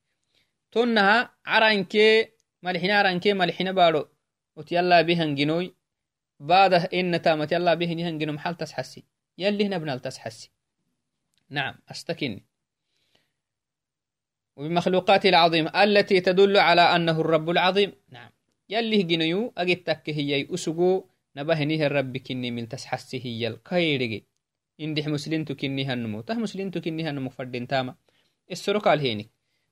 تنها 0.73 1.35
عرانكي 1.47 2.29
ملحنا 2.63 2.99
عرانكي 2.99 3.33
ملحنا 3.33 3.73
بارو 3.73 4.09
وتيلا 4.57 5.03
بهن 5.03 5.35
جنوي 5.35 5.75
بعد 6.43 6.73
إن 6.75 7.23
تامت 7.23 7.53
يلا 7.53 7.75
بهن 7.75 7.99
يهن 7.99 8.19
جنو 8.19 8.33
محل 8.33 8.55
تسحسي. 8.55 9.05
يلي 9.39 9.67
هنا 9.67 9.79
بنال 9.79 10.03
تسحسي. 10.03 10.51
نعم 11.51 11.75
أستكني 11.91 12.43
وبمخلوقاته 14.57 15.29
العظيمة 15.29 15.83
التي 15.83 16.21
تدل 16.21 16.57
على 16.57 16.81
أنه 16.81 17.21
الرب 17.21 17.51
العظيم. 17.51 17.93
نعم. 18.11 18.31
يلي 18.69 19.03
جنيو 19.03 19.53
أجتك 19.59 20.11
هي 20.11 20.55
أسقو. 20.55 21.05
نبهنيه 21.37 21.87
الرب 21.87 22.17
كني 22.17 22.51
من 22.51 22.69
تسحسي 22.69 23.21
هي 23.25 23.49
الكيرجي 23.49 24.27
إندح 24.81 25.07
مسلم 25.07 25.45
تكني 25.45 25.85
هنمو 25.85 26.21
ته 26.21 26.35
مسلم 26.35 26.71
تكني 26.71 27.09
هنمو 27.09 27.31
فردين 27.31 27.67
تاما. 27.67 27.95
السرق 28.51 28.89
الهيني 28.89 29.31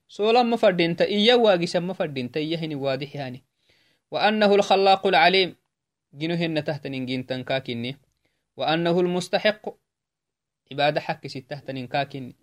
سولما 0.08 0.56
فردينتا 0.56 1.04
إيا 1.04 1.34
واقسا 1.34 1.92
فردينتا 1.92 2.40
إيا 2.40 2.56
هني 2.56 2.74
واضح 2.74 3.16
يعني. 3.16 3.44
وأنه 4.10 4.54
الخلاق 4.54 5.06
العليم. 5.06 5.59
جنوهن 6.12 6.64
تحت 6.64 6.86
ننجين 6.86 7.22
كاكني 7.22 7.96
وأنه 8.56 9.00
المستحق. 9.00 9.68
عبادة 10.72 11.00
حق 11.00 11.26
ستة 11.26 11.72
ننكاكني 11.72 12.36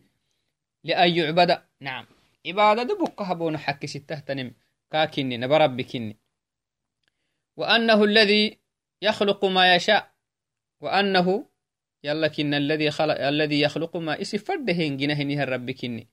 لأن 0.83 1.09
يعبد 1.11 1.61
نعم. 1.81 2.05
عبادة 2.47 2.97
بقها 2.97 3.33
بون 3.33 3.57
حق 3.57 3.85
نم 4.29 4.53
كاكني 4.91 5.37
نبربكني 5.37 6.17
وأنه 7.57 8.03
الذي 8.03 8.57
يخلق 9.01 9.45
ما 9.45 9.75
يشاء. 9.75 10.11
وأنه 10.81 11.45
يلا 12.03 12.27
كن 12.27 12.53
الذي 12.53 12.91
خلق 12.91 13.19
الذي 13.27 13.61
يخلق 13.61 13.97
ما 13.97 14.21
إسي 14.21 14.37
فردهن 14.37 14.97
جنهنها 14.97 15.45
ربكني 15.45 16.07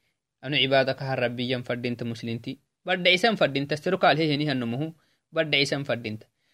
anu 0.45 0.61
cibaadakaha 0.61 1.17
rabbiyan 1.17 1.65
fadinta 1.65 2.05
muslinti 2.05 2.61
badhaisan 2.85 3.41
fadinta 3.41 3.81
serokaalhehenihanumuhu 3.81 4.93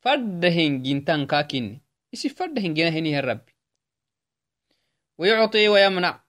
faddahin 0.00 0.82
gintan 0.82 1.26
kakinni 1.26 1.82
isi 2.12 2.28
faddahin 2.28 2.74
ginahenihan 2.74 3.24
rabbi 3.24 3.52
ويعطي 5.18 5.68
ويمنع 5.68 6.24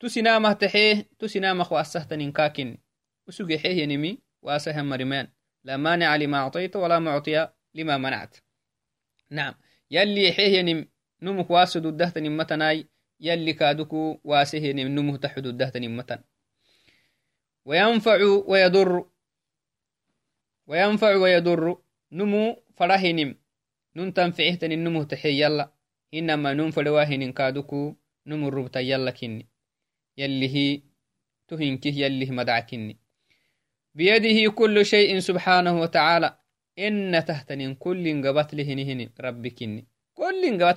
تسنامه 0.00 0.52
تحيه 0.52 1.08
تسنامه 1.18 1.72
واسهتنين 1.72 2.32
كاكن 2.32 2.78
وسوقي 3.28 3.58
حيه 3.58 3.82
ينمي 3.82 4.18
واسهم 4.42 4.88
مرمان 4.88 5.28
لا 5.64 5.76
مانع 5.76 6.16
لما 6.16 6.38
أعطيت 6.38 6.76
ولا 6.76 6.98
معطي 6.98 7.48
لما 7.74 7.98
منعت 7.98 8.36
نعم 9.30 9.54
يلي 9.90 10.32
حيه 10.32 10.62
نم 10.62 10.88
نمك 11.21 11.51
واسد 11.51 11.85
الدهت 11.85 12.17
نمتناي 12.17 12.87
يلي 13.19 13.53
كادكو 13.53 14.19
واسه 14.23 14.71
نم 14.71 14.87
نمه 14.87 15.17
تحد 15.17 15.45
الدهت 15.45 15.77
نمتن 15.77 16.19
وينفع 17.65 18.17
ويضر 18.47 19.05
وينفع 20.67 21.15
ويضر 21.15 21.77
نمو 22.11 22.63
فرهنم 22.75 23.35
نن 23.95 24.13
تنفعهتن 24.13 24.71
النمو 24.71 25.03
تحي 25.03 25.41
يلا. 25.41 25.71
إنما 26.13 26.53
نم 26.53 26.71
فلواهن 26.71 27.31
كادكو 27.31 27.95
نمو 28.27 28.47
الربط 28.47 28.77
يلا 28.77 29.11
كني. 29.11 29.47
يلي 30.17 30.55
هي 30.55 30.81
تهنكه 31.47 31.89
يلي 31.89 32.25
مدعكني 32.25 32.97
بيده 33.95 34.51
كل 34.51 34.85
شيء 34.85 35.19
سبحانه 35.19 35.81
وتعالى. 35.81 36.37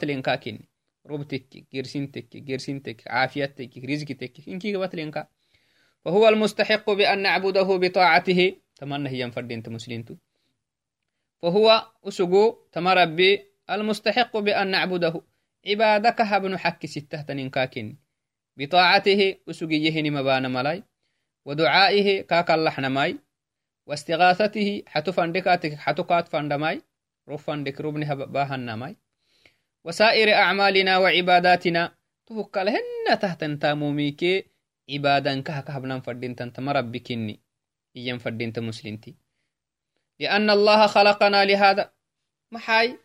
لنكا 0.02 0.34
كني 0.36 0.68
ربتك 1.06 1.66
جرسنتك 1.72 2.36
جرسنتك 2.36 3.02
عافيتك 3.06 3.84
رزقتك 3.84 4.48
إنكي 4.48 4.74
قبت 4.76 4.94
لنكا 4.94 5.26
فهو 6.04 6.28
المستحق 6.28 6.90
بأن 6.90 7.22
نعبده 7.22 7.76
بطاعته. 7.76 8.56
تمنى 8.76 9.08
هي 9.08 9.24
انت 9.24 9.68
مسلمين 9.68 10.18
فهو 11.42 11.92
أسقو 12.04 12.56
تمربي 12.72 13.42
المستحق 13.70 14.36
بأن 14.36 14.70
نعبده. 14.70 15.22
عبادك 15.66 16.20
هبن 16.20 16.58
حك 16.58 16.86
ستة 16.86 17.22
تنكاكن 17.22 17.96
بطاعته 18.56 19.36
أسقيه 19.50 20.10
مبان 20.10 20.52
ملاي. 20.52 20.82
ودعائه 21.44 22.22
كاك 22.22 22.50
الله 22.50 22.80
نماي. 22.80 23.18
واستغاثته 23.86 24.82
حتو 24.86 25.12
فندكاتك 25.12 25.74
حتو 25.74 26.04
كات 26.04 26.28
فندماي. 26.28 26.82
روف 27.28 27.46
فندك 27.46 27.80
ربني 27.80 28.14
باهن 28.26 28.60
نماي. 28.60 28.96
وسائر 29.84 30.32
أعمالنا 30.32 30.98
وعباداتنا. 30.98 31.96
تفك 32.26 32.56
لهن 32.56 33.18
تحت 33.20 33.44
تاموميك. 33.44 34.50
عبادا 34.90 35.40
كه 35.40 35.60
كهبنا 35.60 36.00
فردين 36.00 36.36
تنت 36.36 36.60
مربكني 36.60 37.40
إيام 37.96 38.18
فردين 38.18 38.52
مسلمتي 38.56 39.16
لأن 40.20 40.50
الله 40.50 40.86
خلقنا 40.86 41.44
لهذا. 41.44 41.92
محاي. 42.52 42.98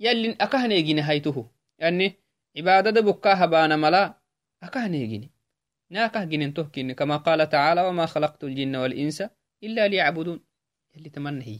يلين 0.00 0.36
أكهنيجي 0.40 0.94
نهايته 0.94 1.50
يعني 1.78 2.12
عبادة 2.56 3.00
بكاها 3.00 3.46
بانا 3.46 3.76
ملا 3.76 4.20
أكهنيجي 4.62 5.30
ناكه 5.90 6.24
جنين 6.24 6.54
تهكين 6.54 6.92
كما 6.92 7.16
قال 7.16 7.48
تعالى 7.48 7.82
وما 7.82 8.06
خلقت 8.06 8.44
الجن 8.44 8.76
والإنس 8.76 9.22
إلا 9.62 9.88
ليعبدون. 9.88 10.44
اللي 10.96 11.10
تمنى 11.10 11.44
هي 11.44 11.58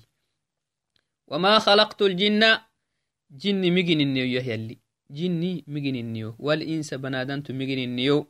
وما 1.29 1.59
خلقت 1.59 2.03
الجن 2.03 2.59
jinni 3.33 3.71
migininiyo 3.71 4.27
yahyalli 4.27 4.77
jinni 5.11 5.65
migininiyo 5.67 6.37
walinsa 6.39 6.99
banadantu 6.99 7.55
migininniyo. 7.55 8.27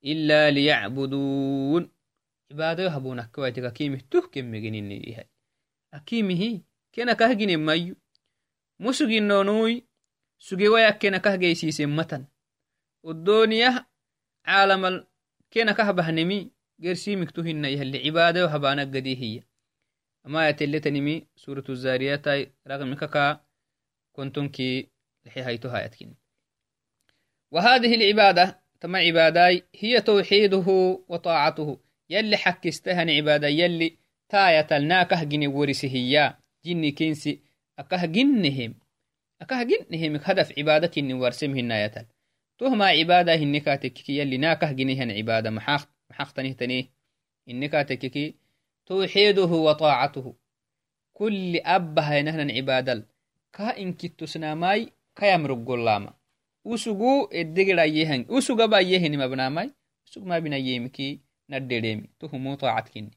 Ila 0.00 0.50
liyacbuduun. 0.50 1.90
Cibaadayo 2.48 2.90
habunakawaitik 2.90 3.64
akimih 3.64 4.02
tuh 4.10 4.30
ken 4.30 4.46
migininiyo 4.46 5.02
yahay 5.02 5.28
akimihi 5.90 6.62
kenakahgine 6.92 7.56
mayu 7.56 7.96
musuginonui 8.78 9.84
sugewaya 10.38 10.92
kena 10.92 11.18
kenakahgeisiisen 11.18 11.90
matan. 11.90 12.26
Odoniyah 13.02 13.86
caalamal 14.44 15.06
kenakah 15.50 15.92
bahnemi 15.92 16.52
gersimiktu 16.78 17.42
hina 17.42 17.68
yahle 17.68 17.98
cibaadayo 18.02 18.48
habana 18.48 18.86
gadihiya 18.86 19.42
amaya 20.24 20.52
teletanimi 20.52 21.26
suratu 21.34 21.74
zariyatai 21.74 22.52
raqmikaka 22.64 23.45
عبادة 24.18 24.40
وهبانا 24.40 24.48
قدي 24.48 24.74
هي 24.74 24.86
أما 24.86 24.86
يتلتنمي 24.86 24.86
سورة 24.86 24.86
الزاريات 24.86 24.86
رغم 24.86 24.86
كاكا 24.86 24.86
كنتم 24.86 24.86
كي 24.86 24.88
لحي 25.26 25.40
هايتها 25.40 25.84
يتكين 25.84 26.14
وهذه 27.52 27.94
العبادة 27.94 28.66
تما 28.80 28.98
عباداي؟ 28.98 29.62
هي 29.74 30.00
توحيده 30.00 31.04
وطاعته. 31.08 31.80
يلي 32.10 32.36
حكستهن 32.36 33.10
عبادة 33.10 33.48
يلي 33.48 33.98
تاية 34.28 34.66
الناكه 34.72 35.24
جني 35.24 35.46
ورسهيا 35.46 36.38
جني 36.64 36.92
كنسي 36.92 37.40
أكه 37.78 38.06
جنهم. 38.06 38.74
أكه 39.40 39.62
جنهم 39.62 40.20
هدف 40.24 40.58
عبادة 40.58 40.90
إني 40.98 41.14
ورسمهن 41.14 41.70
يتل 41.70 42.06
تهما 42.58 42.86
عبادة 42.86 43.34
هنكا 43.34 43.76
تككي 43.76 44.18
يلي 44.18 44.36
ناكه 44.36 44.72
جنيهن 44.72 45.10
عبادة. 45.10 45.50
محاق 45.50 45.88
محاق 46.10 46.32
تنيه 46.32 46.90
إنكا 47.48 47.82
تككي 47.82 48.34
توحيده 48.86 49.44
وطاعته. 49.44 50.36
كل 51.12 51.56
أبها 51.56 52.14
ينهن 52.14 52.50
عبادة 52.50 53.06
كا 55.16 55.26
يمرق 55.34 55.68
قلاما 55.68 56.12
usugu 56.66 57.28
eddegedayehan 57.30 58.24
usugaba 58.28 58.80
yehini 58.80 59.16
mabnamai 59.16 59.70
usug 60.06 60.26
ma 60.26 60.40
bina 60.40 60.56
yemiki 60.56 61.20
nadderemi 61.48 62.10
tuhumu 62.18 62.56
taacatkinni 62.56 63.14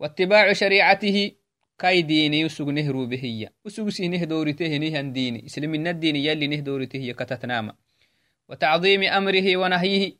واتباع 0.00 0.52
شريعته 0.52 1.30
كاي 1.78 2.02
ديني 2.02 2.44
وسوق 2.44 2.68
نهرو 2.68 3.06
بهية 3.06 3.52
وسوق 3.64 3.88
سي 3.88 4.08
نهدورته 4.08 4.76
نهن 4.76 5.12
ديني 5.12 5.46
اسلام 5.46 5.74
الدين 5.74 6.16
يلي 6.16 6.46
نهدورته 6.46 7.12
كتتناما 7.12 7.74
وتعظيم 8.48 9.02
أمره 9.02 9.56
ونهيه 9.56 10.12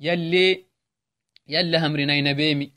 يلي 0.00 0.64
يلي 1.48 1.78
همرنا 1.78 2.14
ينبيمي 2.14 2.72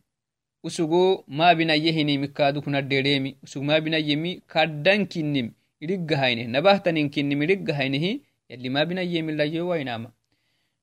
usugo 0.65 1.23
mabinayehinimi 1.27 2.27
kadukunaddereemi 2.27 3.37
usug 3.43 3.63
mabinayemi 3.63 4.41
kaddan 4.47 5.05
kinnim 5.85 5.93
idiggahayne 5.93 6.47
nabahtanin 6.47 7.09
kinnim 7.09 7.41
idiggahaynehi 7.43 8.21
yalli 8.49 8.69
mabinayemilayowainama 8.69 10.09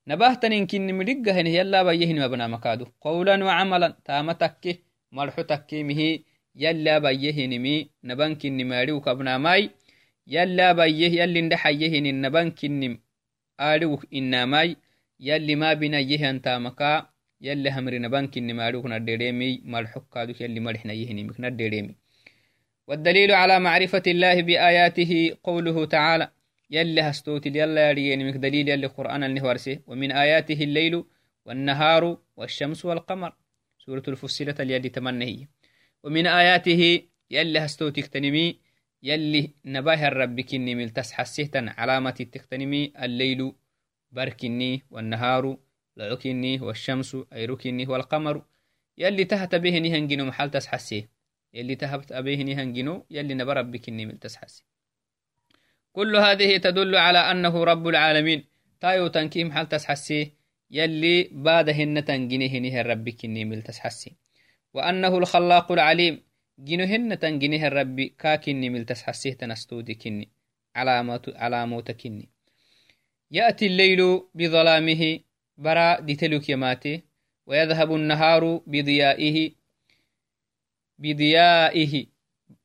nabahtanin 0.07 0.67
kinnim 0.67 1.01
idiggahaynehi 1.01 1.57
yallabayyehinimabnama 1.57 2.59
kadu 2.59 2.85
qawlan 3.03 3.41
wacamalan 3.43 3.95
taama 4.03 4.33
takke 4.35 4.79
marxo 5.11 5.43
takkemihi 5.43 6.25
yallabayyehinimi 6.55 7.91
nabankinnimaadhigu 8.03 9.01
kabnamai 9.01 9.71
yallabayyeh 10.25 11.11
yallindhaxayyehinin 11.19 12.21
nabankinnim 12.25 12.93
aadhigu 13.59 13.99
innamai 14.11 14.77
yalli 15.19 15.55
mabinayyehan 15.55 16.39
taamaka 16.39 17.13
إني 17.43 18.53
مالوك 18.53 18.85
ندريمي 18.85 19.61
مالحك 19.65 20.17
هذوك 20.17 20.41
يلي 20.41 20.59
ملحنا 20.59 20.93
يهني 20.93 21.23
مك 21.23 21.39
ندريمي 21.43 21.95
والدليل 22.87 23.31
على 23.31 23.59
معرفة 23.59 24.03
الله 24.07 24.41
بآياته 24.41 25.37
قوله 25.43 25.85
تعالى 25.85 26.31
يلي 26.69 27.01
هستوت 27.01 27.45
يلا 27.45 27.89
يريني 27.89 28.23
مك 28.23 28.37
دليل 28.37 28.69
يلي 28.69 28.87
قرآن 28.87 29.23
النهوارسي 29.23 29.79
ومن 29.87 30.11
آياته 30.11 30.63
الليل 30.63 31.03
والنهار 31.45 32.17
والشمس 32.37 32.85
والقمر. 32.85 33.33
سورة 33.79 34.03
الفصلة 34.07 34.55
يلي 34.59 34.89
تمنهي 34.89 35.47
ومن 36.03 36.27
آياته 36.27 37.01
يلي 37.31 37.59
هستوت 37.59 37.95
تكتنمي 37.99 38.59
يلي 39.03 39.49
نباه 39.65 40.07
الرب 40.07 40.41
كني 40.41 40.75
ملتسحسيتا 40.75 41.73
علامة 41.77 42.11
تكتنمي 42.11 42.93
الليل 43.03 43.53
بركني 44.11 44.81
والنهار 44.91 45.57
لعكني 45.97 46.59
والشمس 46.59 47.17
أيركني 47.33 47.87
والقمر. 47.87 48.41
يلي 48.97 49.23
تهت 49.23 49.55
به 49.55 49.77
نهنجنو 49.79 50.25
محل 50.25 50.51
تسحسي 50.51 51.12
يلي 51.53 51.75
تهت 51.75 52.13
به 52.13 52.35
نهنجنو 52.35 53.05
يلي 53.11 53.33
نبرب 53.33 53.71
بكني 53.71 54.05
من 54.05 54.19
تسحسي 54.19 54.63
كل 55.93 56.15
هذه 56.15 56.57
تدل 56.57 56.95
على 56.95 57.19
أنه 57.31 57.63
رب 57.63 57.87
العالمين. 57.87 58.43
تايو 58.81 59.07
تنكي 59.07 59.43
محل 59.43 59.67
تسحسي 59.67 60.33
يلي 60.71 61.29
بعدهن 61.31 62.05
تنجنه 62.05 62.81
الرب 62.81 63.09
كني 63.09 63.45
من 63.45 63.63
تسحسي 63.63 64.11
وأنه 64.73 65.17
الخلاق 65.17 65.71
العليم. 65.71 66.23
جنهن 66.59 67.19
تنجنه 67.19 67.67
الرب 67.67 68.01
كاكني 68.01 68.69
من 68.69 68.85
تسحسيه 68.85 69.33
تنستودي 69.33 69.95
كني 69.95 70.29
علامات 70.75 71.29
علامات 71.35 71.91
كني 71.91 72.29
يأتي 73.31 73.65
الليل 73.67 74.21
بظلامه 74.35 75.19
برا 75.57 75.99
ديتلوك 75.99 76.49
يماتي. 76.49 77.03
ويذهب 77.45 77.95
النهار 77.95 78.61
بضيائه 78.67 79.51
بضيائه. 80.97 82.05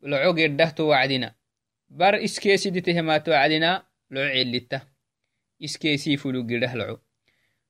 لعوق 0.03 0.39
الدهت 0.39 0.81
وعدنا. 0.81 1.35
بر 1.89 2.25
إسكيسي 2.25 2.71
ديتهمات 2.71 3.29
وعدنا. 3.29 3.87
لعو 4.11 4.25
علتا 4.25 4.81
إسكيسي 5.65 6.17
فلو 6.17 6.43
قرده 6.43 6.75
لعو 6.75 6.99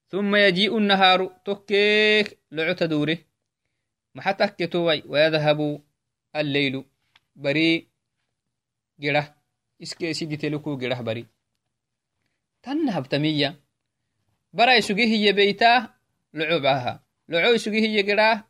ثم 0.08 0.36
يجيء 0.36 0.78
النهار. 0.78 1.26
تكيك 1.44 2.38
لعو 2.52 2.72
تدوره. 2.72 3.18
محتك 4.14 4.56
كتوي 4.56 5.02
ويذهب 5.06 5.82
الليل. 6.36 6.84
بري 7.36 7.88
قرده 9.02 9.34
إسكيسي 9.82 10.24
ديتلوكو 10.24 10.76
قرده 10.76 11.00
بري. 11.00 11.26
تنهب 12.62 13.08
تمية. 13.08 13.68
bara 14.52 14.76
isugi 14.76 15.06
hiye 15.06 15.32
beytaa 15.32 15.88
loco 16.32 16.60
baha 16.60 17.00
loco 17.28 17.54
isugi 17.54 17.80
hiye 17.80 18.02
geraa 18.02 18.44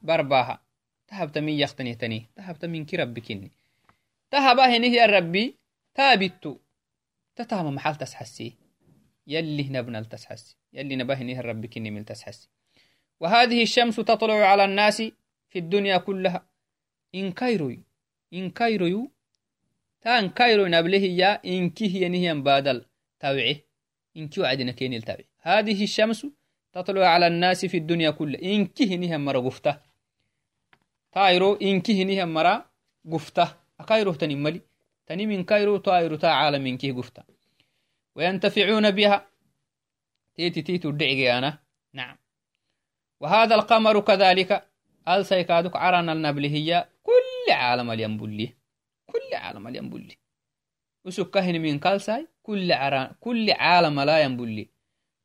bar 1.08 1.18
baha 1.18 1.26
tahabta 1.26 1.40
min 1.40 1.58
yaktanitani 1.58 2.28
tahabta 2.36 2.68
minki 2.68 2.96
rabbi 2.96 3.20
kinni 3.20 3.50
tahaba 4.30 4.68
henihiya 4.68 5.06
rabbi 5.06 5.54
taabittu 5.94 6.60
tatama 7.34 7.70
maxal 7.70 7.98
tasxasi 7.98 8.56
يلي 9.28 9.68
نبنى 9.68 9.98
التسحسي 9.98 10.56
يلي 10.72 10.96
نبهني 10.96 11.40
الرب 11.40 11.66
كني 11.66 11.90
من 11.90 12.00
التسحسي 12.00 12.48
وهذه 13.20 13.62
الشمس 13.62 13.96
تطلع 13.96 14.34
على 14.34 14.64
الناس 14.64 15.02
في 15.48 15.58
الدنيا 15.58 15.96
كلها. 15.96 16.46
إن 17.14 17.32
كيروي 17.32 17.80
إن 18.32 18.50
كيروي 18.50 19.10
تان 20.00 20.28
كيرو 20.28 20.66
نبله 20.66 20.98
يا 20.98 21.40
إن 21.44 21.70
كيه 21.70 22.08
نهي 22.08 22.34
بادل 22.34 22.84
تابعه 23.20 23.56
إن 24.16 24.28
كيو 24.28 24.44
عدنا 24.44 24.72
كيني 24.72 24.96
التابع 24.96 25.24
هذه 25.40 25.84
الشمس 25.84 26.26
تطلع 26.72 27.06
على 27.06 27.26
الناس 27.26 27.64
في 27.66 27.76
الدنيا 27.76 28.10
كلها. 28.10 28.42
إن 28.42 28.66
كهنها 28.66 29.16
مرة 29.16 29.38
قفته 29.38 29.76
إن 31.62 31.80
كهنها 31.80 32.24
مرة 32.24 32.70
قفته 33.12 33.48
أكايرو 33.80 34.12
تنملي 34.12 34.60
تني 35.06 35.26
من 35.26 35.44
كايرو 35.44 35.76
تايرو 35.76 36.16
تا 36.16 36.26
عالم 36.26 36.62
من 36.62 36.76
كه 36.76 36.92
قفته 36.92 37.22
وينتفعون 38.14 38.90
بها. 38.90 39.26
تيتي 40.34 40.62
تيتو 40.62 40.90
دعي 40.90 41.38
أنا. 41.38 41.58
نعم. 41.92 42.16
وهذا 43.20 43.54
القمر 43.54 44.00
كذلك. 44.00 44.68
هل 45.08 45.26
سيكادك 45.26 45.76
عرانا 45.76 46.12
النبلهية 46.12 46.88
كل 47.02 47.52
عالم 47.52 47.90
الينبلي. 47.90 48.54
كل 49.06 49.34
عالم 49.34 49.68
الينبلي. 49.68 50.16
وسكهن 51.04 51.60
من 51.60 51.78
كالساي 51.78 52.28
كل 52.42 52.72
عران 52.72 53.14
كل 53.20 53.50
عالم 53.50 54.00
لا 54.00 54.22
ينبلي. 54.22 54.68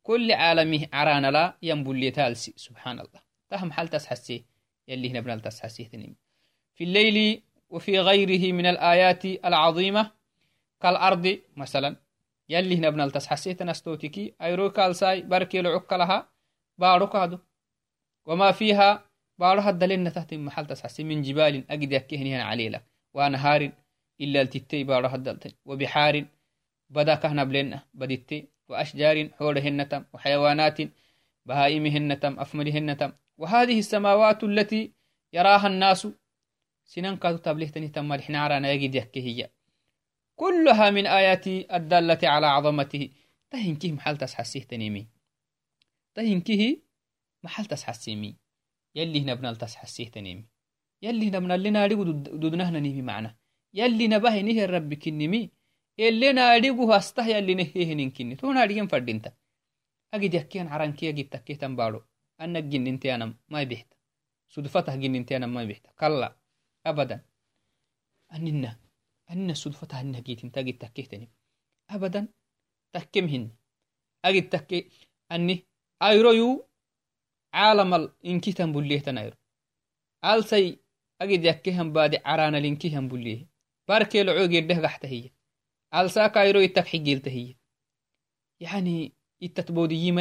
كل 0.03 0.31
عالمه 0.31 0.87
عرانا 0.93 1.31
لا 1.31 1.57
ينبلي 1.61 2.11
تالسي. 2.11 2.53
سبحان 2.57 2.99
الله. 2.99 3.21
تهم 3.49 3.71
حال 3.71 3.87
تسحسي. 3.87 4.45
يلي 4.87 5.09
هنا 5.09 5.19
بنال 5.19 5.41
في 6.75 6.83
الليل 6.83 7.43
وفي 7.69 7.99
غيره 7.99 8.53
من 8.53 8.65
الآيات 8.65 9.25
العظيمة 9.25 10.11
كالأرض 10.81 11.39
مثلا. 11.55 11.95
يلي 12.49 12.77
هنا 12.77 12.89
بنال 12.89 13.11
تسحسي 13.11 13.53
تنستوتكي 13.53 14.35
أيرو 14.41 14.69
كالساي 14.69 15.21
بركي 15.21 15.61
لعك 15.61 15.93
لها 15.93 16.29
بارو 16.77 17.07
كادو. 17.07 17.39
وما 18.25 18.51
فيها 18.51 19.09
بارو 19.37 19.69
الدليل 19.69 20.11
تحت 20.11 20.33
محل 20.33 20.67
تسحسي 20.67 21.03
من 21.03 21.21
جبال 21.21 21.71
أجد 21.71 21.91
يكهنها 21.91 22.43
عليلة 22.43 22.81
وأنهار 23.13 23.71
إلا 24.21 24.41
التتي 24.41 24.83
بارو 24.83 25.07
هدلتين 25.07 25.51
وبحار 25.65 26.25
بدا 26.89 27.15
كهنا 27.15 27.43
بلنا 27.43 27.83
بدتي. 27.93 28.53
وأشجار 28.69 29.29
حولهن 29.29 29.89
تم 29.89 30.05
وحيوانات 30.13 30.77
بهائمهن 31.45 32.19
تم 32.19 32.39
أفملهن 32.39 32.97
تم 32.97 33.11
وهذه 33.43 33.79
السماوات 33.79 34.43
التي 34.43 34.93
يراها 35.33 35.67
الناس 35.67 36.07
سنن 36.85 37.15
كاتو 37.17 37.37
تبليهتني 37.37 37.87
تم 37.87 38.13
الحنارة 38.13 38.59
نيجد 38.59 38.95
يكهي 38.95 39.49
كلها 40.35 40.89
من 40.89 41.05
آيات 41.07 41.47
الدالة 41.47 42.19
على 42.23 42.47
عظمته. 42.47 43.09
تهنكه 43.51 43.91
محل 43.91 44.17
تسحسيه 44.17 44.63
تنيمي. 44.63 45.07
تهنكه 46.15 46.77
محل 47.43 47.65
تسحسيمي. 47.65 48.35
يلي 48.95 49.21
هنا 49.21 49.33
بنال 49.33 49.55
تسحسيه 49.55 50.09
تنيمي. 50.09 50.45
يلي 51.01 51.29
هنا 51.29 51.39
بنال 51.39 51.63
لنا 51.63 51.87
دودنهنا 51.87 52.79
نيمي 52.79 53.01
معنا. 53.01 53.35
يلي 53.73 54.07
نبه 54.07 54.41
نهي 54.41 54.63
الرب 54.65 54.93
كنمي 54.93 55.51
elenaadhigu 55.97 56.89
hastah 56.91 57.27
yallineheheninkinni 57.33 58.35
tun 58.37 58.57
adhigen 58.57 58.87
fadhinta 58.93 59.29
agid 60.15 60.33
yakkiyan 60.33 60.67
caranki 60.73 61.07
agid 61.11 61.29
takketan 62.39 62.41
baado 62.41 62.49
anag 62.49 62.69
gininteanam 62.69 63.35
mai 63.47 63.65
bixta 63.65 63.95
sudfatah 64.47 64.97
gininteanam 64.97 65.51
mai 65.51 65.67
bixta 65.67 65.89
kalla 65.95 66.35
abadan 66.83 67.21
anina 68.29 68.79
anina 69.27 69.55
sudfatah 69.55 69.99
anina 69.99 70.21
gitinta 70.21 70.59
agid 70.59 70.79
takkehtani 70.79 71.29
abadan 71.87 72.27
takkem 72.91 73.27
hin 73.27 73.51
agid 74.23 74.49
takke 74.49 74.91
ani 75.29 75.65
ayroyu 75.99 76.65
caalamal 77.51 78.11
inkitan 78.21 78.73
bullehtan 78.73 79.17
ayro 79.17 79.37
alsay 80.21 80.77
agid 81.19 81.43
yakkehan 81.43 81.93
baade 81.93 82.17
caranalinkiham 82.17 83.09
bullehe 83.09 83.47
barkeelocogedeh 83.87 84.79
gaxtahiya 84.81 85.29
alsaa 85.91 86.29
kairo 86.29 86.61
itak 86.61 86.87
xigilta 86.87 87.29
hiya 87.29 87.55
yani 88.59 89.13
itat 89.39 89.71
bodiyi 89.71 90.11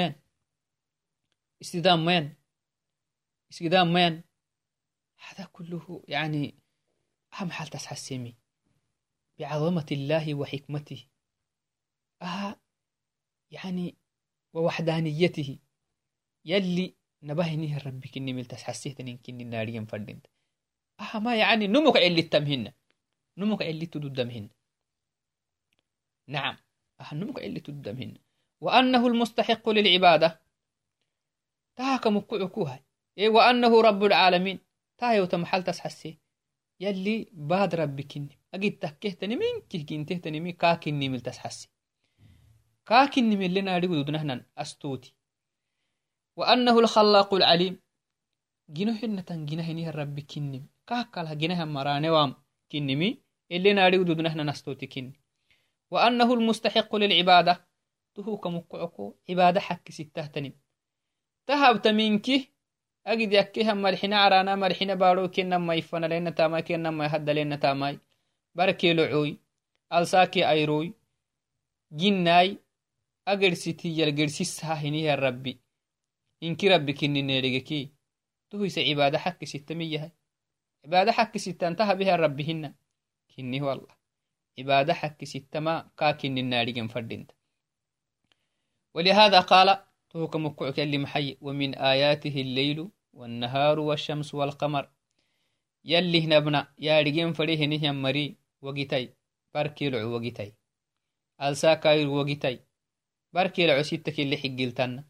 istidam 1.63 2.03
mayan 2.03 2.35
isgidam 3.51 3.89
mayan 3.95 4.23
هذا 5.29 5.45
كله 5.53 6.03
يعني 6.09 6.55
أهم 7.33 7.51
حال 7.51 7.69
تسحسمي 7.69 8.35
بعظمة 9.39 9.87
الله 9.93 10.35
وحكمته. 10.35 11.07
آه 12.23 12.57
يعني 13.51 13.97
ووحدانيته. 14.53 15.59
يلي 16.45 16.95
نبهني 17.23 17.79
ربي 17.79 18.09
كني 18.09 18.33
مل 18.33 18.45
تسحسيه 18.45 18.95
تنين 18.95 19.19
كني 19.19 19.45
ناريا 19.45 19.87
فردين 19.89 20.21
آه 21.01 21.19
ما 21.19 21.37
يعني 21.37 21.67
نمك 21.67 21.97
اللي 21.97 22.21
التمهن 22.21 22.73
نمك 23.39 23.63
اللي 23.63 23.87
تدمهن 23.87 24.51
نعم 26.27 26.57
أهنمك 27.01 27.39
اللي 27.39 27.61
تدمهن 27.61 28.19
وأنه 28.61 29.07
المستحق 29.07 29.69
للعبادة. 29.69 30.42
تهاك 31.77 32.07
مكعكوها 32.07 32.85
إيه 33.19 33.29
وأنه 33.29 33.81
رب 33.81 34.05
العالمين. 34.05 34.59
تايو 34.99 35.25
تمحل 35.25 35.63
تسحسي. 35.65 36.19
يلي 36.81 37.29
باد 37.33 37.75
ربكني 37.75 38.39
أجد 38.55 38.79
تكهتني 38.79 39.37
من 39.37 39.61
كه 39.69 39.83
كنتهتني 39.83 40.41
من 40.41 40.51
كاكني 40.51 41.09
مل 41.09 41.21
تسحسي. 41.21 41.69
كاكني 42.87 43.37
من 43.37 43.55
لنا 43.55 43.77
أريد 43.77 43.91
دنهنا 43.91 44.47
أستوتي. 44.59 45.15
وأنه 46.37 46.79
الخلاق 46.79 47.35
العليم. 47.35 47.83
جنو 48.69 48.95
حنة 48.95 49.27
جنه 49.31 49.73
نيه 49.73 49.89
الرب 49.89 50.21
كنم 50.21 50.67
كاكالها 50.87 51.35
جنه 51.35 51.65
مراني 51.65 52.11
وام 52.11 52.35
كنمي 52.73 53.23
اللي 53.53 53.73
ناريو 53.73 54.03
دودنهنا 54.03 54.43
نستوتي 54.43 54.87
كن 54.87 55.13
وأنه 55.91 56.35
المستحق 56.35 56.97
للعبادة. 56.97 57.69
تهو 58.15 58.37
كمقعكو 58.39 59.15
عبادة 59.31 59.61
حق 59.61 59.91
ستة 59.91 60.27
تنم 60.27 60.53
تهب 61.47 61.83
تمينك 61.83 62.27
أجد 63.07 63.33
يكيها 63.33 63.75
مرحنا 63.75 64.17
عرانا 64.17 64.55
مرحنا 64.57 64.95
بارو 64.95 65.29
كنا 65.29 65.59
ما 65.59 65.75
يفنا 65.75 66.07
لنا 66.07 66.31
تاماي 66.31 66.63
كنا 66.63 66.91
ما 66.91 67.05
يهد 67.05 67.31
لنا 67.31 67.57
تاماي. 67.57 67.99
بركي 68.55 68.93
لعوي 68.95 69.39
ألساكي 69.93 70.49
أيروي. 70.51 70.93
جناي 71.93 72.59
أجرسيتي 73.29 73.89
يلجرسيسها 73.89 74.75
هنيه 74.75 75.15
الربي 75.15 75.59
إنك 76.43 76.65
ربي. 76.65 76.93
كني 76.93 77.23
نيرجكي 77.23 77.93
تهو 78.51 78.65
يس 78.65 78.79
عبادة 78.79 79.19
حق 79.19 79.45
ستة 79.45 79.75
مية 79.75 80.13
عبادة 80.85 81.13
حق 81.13 81.37
ستة 81.37 81.69
انتهى 81.69 81.95
بها 81.97 82.17
ربهن 82.17 82.75
كني 83.37 83.63
والله 83.63 83.97
عبادة 84.59 84.95
حق 84.95 85.25
ستة 85.25 85.61
ما 85.61 85.91
كاكن 85.97 86.39
النارجن 86.39 86.89
فردنت 86.89 87.31
ولهذا 88.95 89.41
قال 89.41 89.85
توك 90.13 90.37
مكعك 90.37 90.81
اللي 90.81 90.99
محي 90.99 91.39
ومن 91.41 91.75
آياته 91.75 92.41
الليل 92.41 92.89
والنهار 93.13 93.79
والشمس 93.79 94.35
والقمر. 94.35 94.91
يلي 95.85 96.27
نبنا 96.27 96.75
يا 96.79 97.01
رجين 97.01 97.33
فريه 97.33 97.67
نهيم 97.67 98.03
مري 98.03 98.37
وقتي 98.63 99.15
بركيلع 99.55 100.05
وقتي 100.05 100.55
ألساكاير 101.43 102.09
وقتي 102.09 102.61
بركيلع 103.33 103.83
ستك 103.83 104.21
اللي 104.21 104.37
حقلتنا 104.37 105.09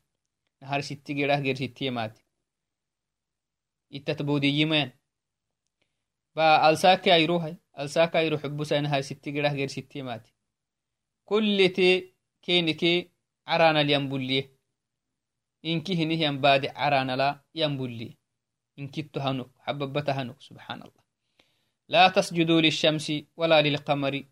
نهار 0.62 0.80
ستة 0.80 1.14
جراه 1.14 1.40
غير 1.40 1.54
ستة 1.54 1.90
مات. 1.90 2.18
التتبودي 3.94 4.48
يمين. 4.48 4.92
با 6.36 6.70
ألساكي 6.70 7.14
أيروها 7.14 7.56
ألساكا 7.78 8.18
أيرو 8.18 8.38
حبوسا 8.38 8.80
نهار 8.80 9.00
ستة 9.00 9.30
جراه 9.30 9.52
غير 9.52 9.68
ستة 9.68 10.02
مات. 10.02 10.28
كل 11.24 11.72
تي 11.76 12.14
كينكي 12.42 13.10
عرانا 13.46 13.80
الينبوليه. 13.80 14.61
لا 17.16 17.40
ينبوليه 17.54 18.14
إنكي 18.78 19.02
تهنك 19.02 19.50
حببتهنك 19.58 20.40
سبحان 20.40 20.82
الله 20.82 21.02
لا 21.88 22.08
تسجدوا 22.08 22.60
للشمس 22.60 23.12
ولا 23.36 23.62
للقمر. 23.62 24.24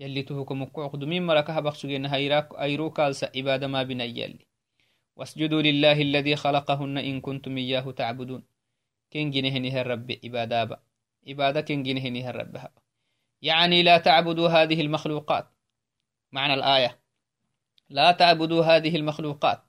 يلي 0.00 0.22
تهكم 0.22 0.64
قعقد 0.64 1.04
من 1.04 1.26
مركها 1.26 1.60
بخسجين 1.60 2.06
هيراك 2.06 2.48
أيروك 2.60 3.00
ألسا 3.00 3.30
إبادة 3.36 3.66
ما 3.66 3.82
بنا 3.82 4.04
يلي. 4.04 4.46
واسجدوا 5.16 5.62
لله 5.62 6.02
الذي 6.02 6.36
خلقهن 6.36 6.98
إن 6.98 7.20
كنتم 7.20 7.56
إياه 7.56 7.90
تعبدون. 7.90 8.42
كن 9.12 9.30
جنهنه 9.30 9.80
الرب 9.80 10.18
إبادة 10.24 10.80
إبادة 11.28 11.60
كن 11.60 11.82
جنهنه 11.82 12.30
الرب 12.30 12.56
يعني 13.42 13.82
لا 13.82 13.98
تعبدوا 13.98 14.48
هذه 14.48 14.80
المخلوقات. 14.80 15.46
معنى 16.32 16.54
الآية. 16.54 16.98
لا 17.88 18.12
تعبدوا 18.12 18.64
هذه 18.64 18.96
المخلوقات. 18.96 19.62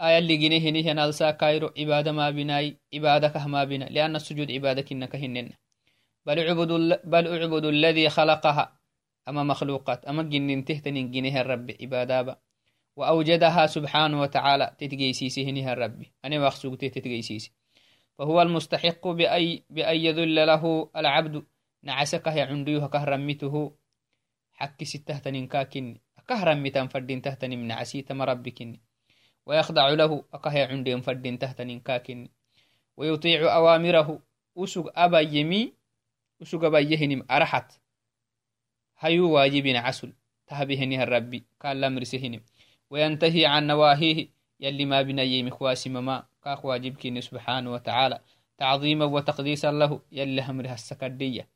آية 0.00 0.18
اللي 0.18 0.36
جنهنه 0.36 0.92
نالسا 0.92 1.30
كايرو 1.30 1.72
إبادة 1.78 2.12
ما 2.12 2.30
بناي 2.30 2.76
إبادة 2.94 3.28
كهما 3.28 3.64
بنا 3.64 3.84
لأن 3.84 4.16
السجود 4.16 4.50
إبادة 4.50 4.82
كنك 4.82 5.16
هنن 5.16 5.50
بل 6.26 6.38
اعبدوا 6.38 6.96
بل 7.04 7.26
اعبدوا 7.26 7.70
الذي 7.70 8.08
خلقها. 8.08 8.78
أما 9.28 9.42
مخلوقات. 9.44 10.04
أما 10.04 10.22
جنين 10.22 10.64
تهتنين 10.64 11.10
جنه 11.10 11.40
الرب 11.40 11.70
إبادة 11.80 12.40
وأوجدها 12.96 13.66
سبحانه 13.66 14.20
وتعالى. 14.20 14.76
تتجيسيسي 14.78 15.50
هنها 15.50 15.72
الرب 15.72 16.02
أنا 16.24 16.46
مخصوق 16.46 16.76
تتجيسيسي. 16.76 17.52
فهو 18.18 18.42
المستحق 18.42 19.08
بأي, 19.08 19.64
بأن 19.70 19.96
يذل 19.96 20.46
له 20.46 20.90
العبد. 20.96 21.46
نعسك 21.82 22.26
يا 22.26 22.44
عنديها 22.44 22.86
كهرمته 22.86 23.76
حكي 24.52 24.84
ستة 24.84 25.18
تنين 25.18 25.46
كاكن. 25.46 25.98
كهرمتا 26.28 26.86
فردين 26.86 27.22
تهتني 27.22 27.56
من 27.56 27.74
مربكني 28.10 28.80
ويخضع 29.46 29.88
له. 29.88 30.24
أكهي 30.34 30.62
عندهم 30.62 31.00
فردين 31.00 31.38
تهتنين 31.38 31.80
كاكن 31.80 32.28
ويطيع 32.96 33.54
أوامره. 33.54 34.22
أسوق 34.58 34.98
أبا 34.98 35.20
يمي. 35.20 35.72
أسوق 36.42 36.64
أبا 36.64 36.78
يهنم. 36.78 37.26
أرحت. 37.30 37.72
هيو 38.98 39.30
واجبين 39.30 39.76
عسل. 39.76 40.12
تهبهنها 40.46 41.02
الربي. 41.02 41.44
قال 41.60 41.80
لمرسهنم 41.80 42.40
وينتهي 42.90 43.46
عن 43.46 43.66
نواهيه. 43.66 44.28
يلي 44.60 44.84
ما 44.84 45.02
بني 45.02 45.42
مخواسي 45.42 45.90
مما. 45.90 46.26
كاك 46.44 46.64
واجبكين 46.64 47.20
سبحانه 47.20 47.72
وتعالى. 47.72 48.20
تعظيما 48.58 49.04
وتقديسا 49.04 49.72
له. 49.72 50.00
يلي 50.12 50.42
همرها 50.42 50.74
السكردية. 50.74 51.48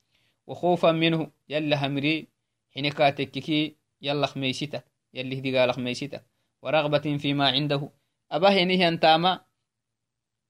وخوفا 0.46 0.92
منه. 0.92 1.30
يلي 1.48 1.76
همري. 1.76 2.28
حينكا 2.74 3.10
تككي 3.10 3.76
يلا 4.02 4.26
خميستك 4.26 4.84
يلي 5.14 5.38
هدي 5.38 5.58
قال 5.58 5.74
خميستك 5.74 6.29
ورغبة 6.62 7.16
فيما 7.18 7.48
عنده. 7.48 7.90
أباه 8.30 8.50
ينهي 8.50 8.88
أنتاما 8.88 9.40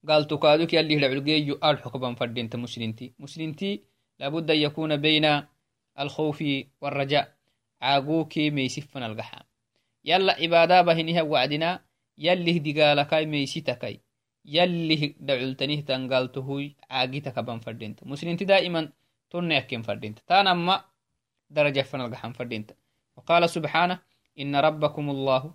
قال 0.09 0.27
تكادك 0.27 0.75
يلي 0.75 0.95
العلقي 0.95 1.71
الحكبا 1.71 2.15
فردينت 2.15 2.57
مسلمتي. 2.57 3.15
مسلمتي 3.19 3.85
لابد 4.19 4.51
أن 4.51 4.57
يكون 4.57 4.97
بين 4.97 5.43
الخوف 5.99 6.45
والرجاء. 6.81 7.37
عاقوكي 7.81 8.51
ميسفنا 8.51 9.07
القحام 9.07 9.43
يلا 10.05 10.33
عبادة 10.33 10.83
بهنها 10.83 11.23
وعدنا. 11.23 11.85
يلي 12.19 12.59
دقالكاي 12.59 13.27
ميسيتكاي 13.27 14.01
يلي 14.45 15.15
دعلتنيه 15.21 15.81
تنقالته 15.81 16.75
عاقيتك 16.91 17.39
بان 17.39 17.61
فردينت. 17.61 18.05
مسلمتي 18.05 18.45
دائما 18.45 18.93
تنيكين 19.31 19.83
فردينت. 19.83 20.19
تانما 20.19 20.85
درجة 21.51 21.81
فنلقحان 21.81 22.33
فردينت. 22.33 22.71
وقال 23.17 23.51
سبحانه 23.51 23.99
إن 24.39 24.57
ربكم 24.57 25.11
الله 25.11 25.55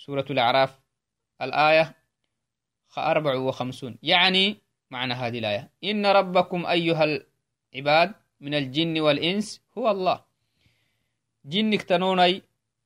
سورة 0.00 0.24
الأعراف 0.30 0.80
الآية 1.42 1.94
أربع 2.98 3.34
وخمسون. 3.34 3.98
يعني 4.02 4.56
معنى 4.90 5.14
هذه 5.14 5.38
الآية. 5.38 5.70
إن 5.84 6.06
ربكم 6.06 6.66
أيها 6.66 7.04
العباد 7.04 8.14
من 8.40 8.54
الجن 8.54 9.00
والإنس 9.00 9.62
هو 9.78 9.90
الله. 9.90 10.24
جنك 11.44 11.82
تنوني 11.82 12.42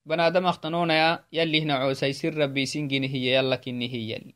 بنادم 0.06 0.46
اختنونا 0.46 1.24
يلي 1.32 1.62
هنا 1.62 1.74
عوسي 1.74 2.12
سر 2.12 2.34
ربي 2.38 2.66
سنجن 2.66 3.04
هي 3.04 3.34
يلا 3.34 3.56
كني 3.56 3.88
هي 3.94 4.10
يلي. 4.10 4.34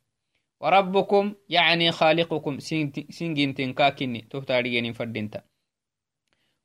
وربكم 0.61 1.35
يعني 1.49 1.93
خالقكم 1.93 2.59
سنجن 3.11 3.55
تنكاكني 3.55 4.21
تهتاريين 4.31 4.93
فردنتا 4.93 5.43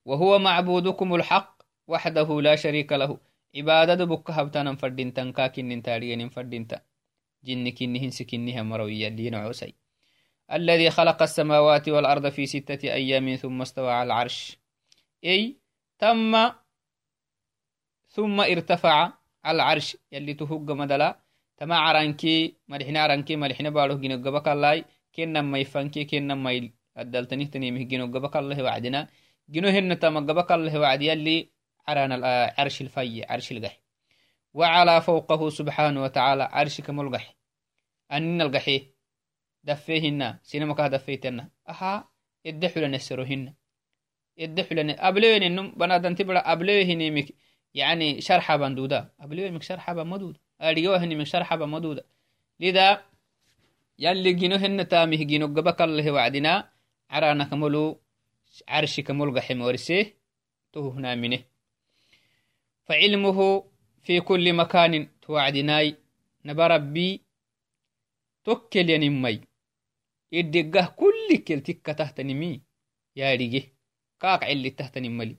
وهو 0.05 0.39
معبودكم 0.39 1.15
الحق 1.15 1.63
وحده 1.87 2.41
لا 2.41 2.55
شريك 2.55 2.91
له. 2.91 3.32
عبادة 3.55 4.05
بك 4.05 4.31
هبتانا 4.31 4.75
فردنتا 4.75 5.31
كاكنين 5.31 5.81
تاريين 5.81 6.29
فردنتا 6.29 6.81
جن 7.43 7.69
كنهن 7.69 8.09
سكنها 8.09 8.61
مرويا 8.63 9.09
لين 9.09 9.35
عوسي 9.35 9.73
الذي 10.51 10.89
خلق 10.89 11.21
السماوات 11.21 11.89
والأرض 11.89 12.29
في 12.29 12.45
ستة 12.45 12.93
أيام 12.93 13.35
ثم 13.35 13.61
استوى 13.61 13.91
على 13.91 14.07
العرش 14.07 14.57
أي 15.23 15.57
تم 15.99 16.51
ثم 18.07 18.41
ارتفع 18.41 19.13
على 19.45 19.55
العرش 19.55 19.97
يلي 20.11 20.33
تهج 20.33 20.71
مدلا 20.71 21.19
تما 21.57 21.75
عرانكي 21.77 22.55
ملحنا 22.67 22.99
عرانكي 23.03 23.35
ملحنا 23.35 23.69
بارو 23.69 23.97
جنو 24.01 24.17
قبك 24.25 24.47
الله 24.47 24.83
كنا 25.15 25.41
ما 25.41 25.57
يفنكي 25.59 26.05
كنا 26.05 26.35
ما 26.35 26.69
الدلتني 26.97 27.45
تنيمه 27.45 27.83
جنو 27.91 28.05
قبك 28.13 28.35
الله 28.37 28.63
وعدنا 28.63 29.07
جنو 29.49 29.67
هن 29.67 29.99
تما 29.99 30.19
قبك 30.19 30.51
الله 30.51 30.79
وعد 30.79 31.01
يلي 31.01 31.52
عران 31.87 32.23
عرش 32.57 32.81
الفي 32.81 33.25
عرش 33.29 33.51
القح. 33.51 33.79
وعلى 34.53 35.01
فوقه 35.01 35.49
سبحانه 35.49 36.03
وتعالى 36.03 36.43
عرش 36.43 36.81
كملقح 36.81 37.35
أن 38.11 38.41
القحي 38.41 38.87
دفيهن. 39.63 40.37
سينما 40.43 40.73
كه 40.73 40.87
دفيتنا 40.87 41.49
أها 41.69 42.09
يدحوا 42.45 42.81
لنا 42.81 42.95
السروهن 42.95 43.53
يدحوا 44.37 44.73
لنا 44.73 45.07
أبلوين 45.07 45.43
إنهم 45.43 45.71
بنادن 45.71 46.15
تبرا 46.15 46.39
أبلوين 46.39 47.13
مك 47.13 47.25
يعني 47.73 48.21
شرحة 48.21 48.57
بندودة. 48.57 49.13
أبلوين 49.19 49.53
مك 49.53 49.63
شرحة 49.63 49.93
بمدودة. 49.93 50.39
أريوهن 50.61 51.17
مك 51.17 51.25
شرحة 51.25 51.55
بمدودة. 51.55 52.05
لذا 52.59 53.05
يلي 53.99 54.33
جنوهن 54.33 54.87
تامه 54.87 55.17
جنو 55.17 55.47
فعلمه 62.85 63.63
في 64.01 64.21
كل 64.21 64.53
مكان 64.53 65.07
توعدناي. 65.21 65.95
نبى 66.45 66.67
ربي 66.67 67.21
tokkelyanimay 68.43 69.39
iddigah 70.39 70.91
kullikel 70.99 71.63
tikka 71.63 71.95
tahtanimi 71.95 72.59
yaadhige 73.15 73.61
kaaq 74.19 74.41
cili 74.49 74.71
tahtanimali 74.71 75.35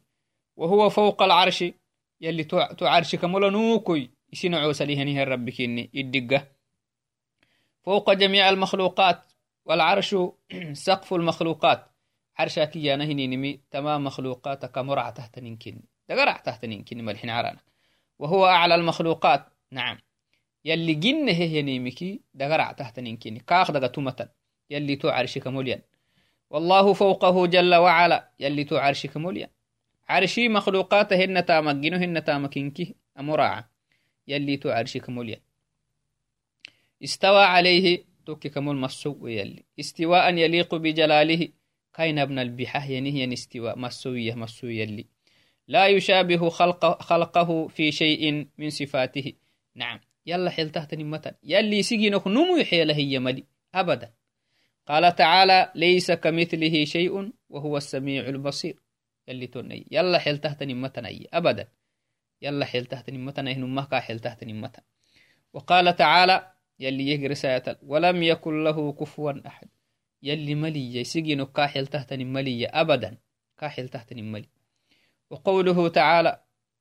وهو 0.56 0.90
فوق 0.90 1.22
العرش 1.22 1.64
يلي 2.20 2.44
تو 2.44 2.86
عرشك 2.86 3.24
ملنوكي 3.24 4.10
يسنعو 4.32 4.72
سليهنه 4.72 5.24
ربي 5.24 5.52
كيني. 5.52 5.90
يدقه. 5.94 6.46
فوق 7.82 8.12
جميع 8.12 8.48
المخلوقات 8.48 9.32
والعرش 9.64 10.16
سقف 10.86 11.14
المخلوقات. 11.14 11.90
عرشك 12.38 12.76
يا 12.76 12.96
نهني 12.96 13.26
نمي. 13.26 13.60
تمام 13.70 14.04
مخلوقاتك 14.04 14.78
مرع 14.78 15.10
تحت 15.10 15.38
ننكن 15.38 15.82
دقرع 16.08 16.36
تحت 16.36 16.64
ننكن 16.64 17.04
ملحن 17.04 17.30
عرانا 17.30 17.60
وهو 18.18 18.46
أعلى 18.46 18.74
المخلوقات. 18.74 19.46
نعم. 19.70 19.98
يلي 20.64 20.94
جن 20.94 21.28
هي 21.28 21.62
نيمكي 21.62 22.20
دقرع 22.34 22.72
تحت 22.72 23.00
ننكن 23.00 23.36
كاخ 23.36 23.70
دقا 23.70 23.86
تمتا 23.86 24.28
يلي 24.70 24.96
تو 24.96 25.08
عرشك 25.08 25.46
مليان. 25.46 25.80
والله 26.50 26.92
فوقه 26.92 27.46
جل 27.46 27.74
وعلا. 27.74 28.30
يلي 28.40 28.64
تو 28.64 28.76
عرشك 28.76 29.16
مليان. 29.16 29.48
عرشي 30.08 30.48
مخلوقاتهن 30.48 31.46
تامجنهن 31.46 32.24
تامكنكي 32.24 32.94
أمراعة. 33.18 33.70
يلي 34.28 34.56
تو 34.56 34.70
عرشك 34.70 35.10
مليان. 35.10 35.40
استوى 37.04 37.44
عليه 37.44 38.04
توكي 38.26 38.48
كمول 38.48 38.76
مسو 38.76 39.26
يلي. 39.26 39.64
استواء 39.80 40.34
يليق 40.34 40.74
بجلاله. 40.74 41.48
كاين 41.94 42.18
ابن 42.18 42.38
البحة 42.38 42.84
ينهي 42.84 43.32
استواء. 43.32 43.78
مسوية 43.78 44.34
مسو 44.34 44.66
يلي. 44.66 45.13
لا 45.68 45.86
يشابه 45.86 46.48
خلق 46.48 47.02
خلقه 47.02 47.68
في 47.68 47.92
شيء 47.92 48.48
من 48.58 48.70
صفاته. 48.70 49.32
نعم. 49.74 50.00
يلا 50.26 50.50
حيل 50.50 50.70
تحت 50.70 50.94
نمتا 50.94 51.34
يلي 51.42 51.82
سجنك 51.82 52.26
نمو 52.26 52.56
يحيله 52.56 52.98
يملي 52.98 53.44
أبدا. 53.74 54.12
قال 54.86 55.14
تعالى 55.14 55.72
ليس 55.74 56.12
كمثله 56.12 56.84
شيء 56.84 57.32
وهو 57.48 57.76
السميع 57.76 58.28
البصير. 58.28 58.76
يلي 59.28 59.46
توني. 59.46 59.86
يلا 59.90 60.18
حيل 60.18 60.40
نمتا 60.62 61.06
أي 61.06 61.28
أبدا. 61.32 61.68
يلا 62.42 62.64
حيل 62.64 62.84
تحت 62.84 63.10
نمتا 63.10 63.42
نمه 63.42 63.84
كا 63.84 64.00
حيل 64.00 64.18
تحت 64.18 64.44
نمتا 64.44 64.82
وقال 65.52 65.96
تعالى 65.96 66.52
يلي 66.80 67.08
يجري 67.08 67.34
سايتل 67.34 67.76
ولم 67.82 68.22
يكن 68.22 68.64
له 68.64 68.92
كفوا 68.92 69.46
أحد. 69.46 69.68
يلي 70.22 70.54
ملي. 70.54 70.96
يسجن 70.96 71.44
كاحل 71.44 71.86
تحت 71.86 72.12
ملي. 72.12 72.66
أبدا. 72.66 73.18
كاحل 73.58 73.88
تحت 73.88 74.14
ملي. 74.14 74.53
وقوله 75.30 75.88
تعالى 75.88 76.40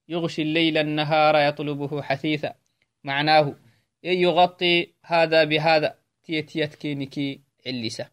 يغشي 0.10 0.42
الليل 0.42 0.78
النهار 0.78 1.36
يطلبه 1.36 2.02
حثيثا. 2.02 2.56
معناه 3.04 3.56
يغطي 4.04 4.94
هذا 5.06 5.44
بهذا 5.44 5.98
تيتيت 6.24 6.76
كينكي 6.76 7.42
علسة 7.68 8.10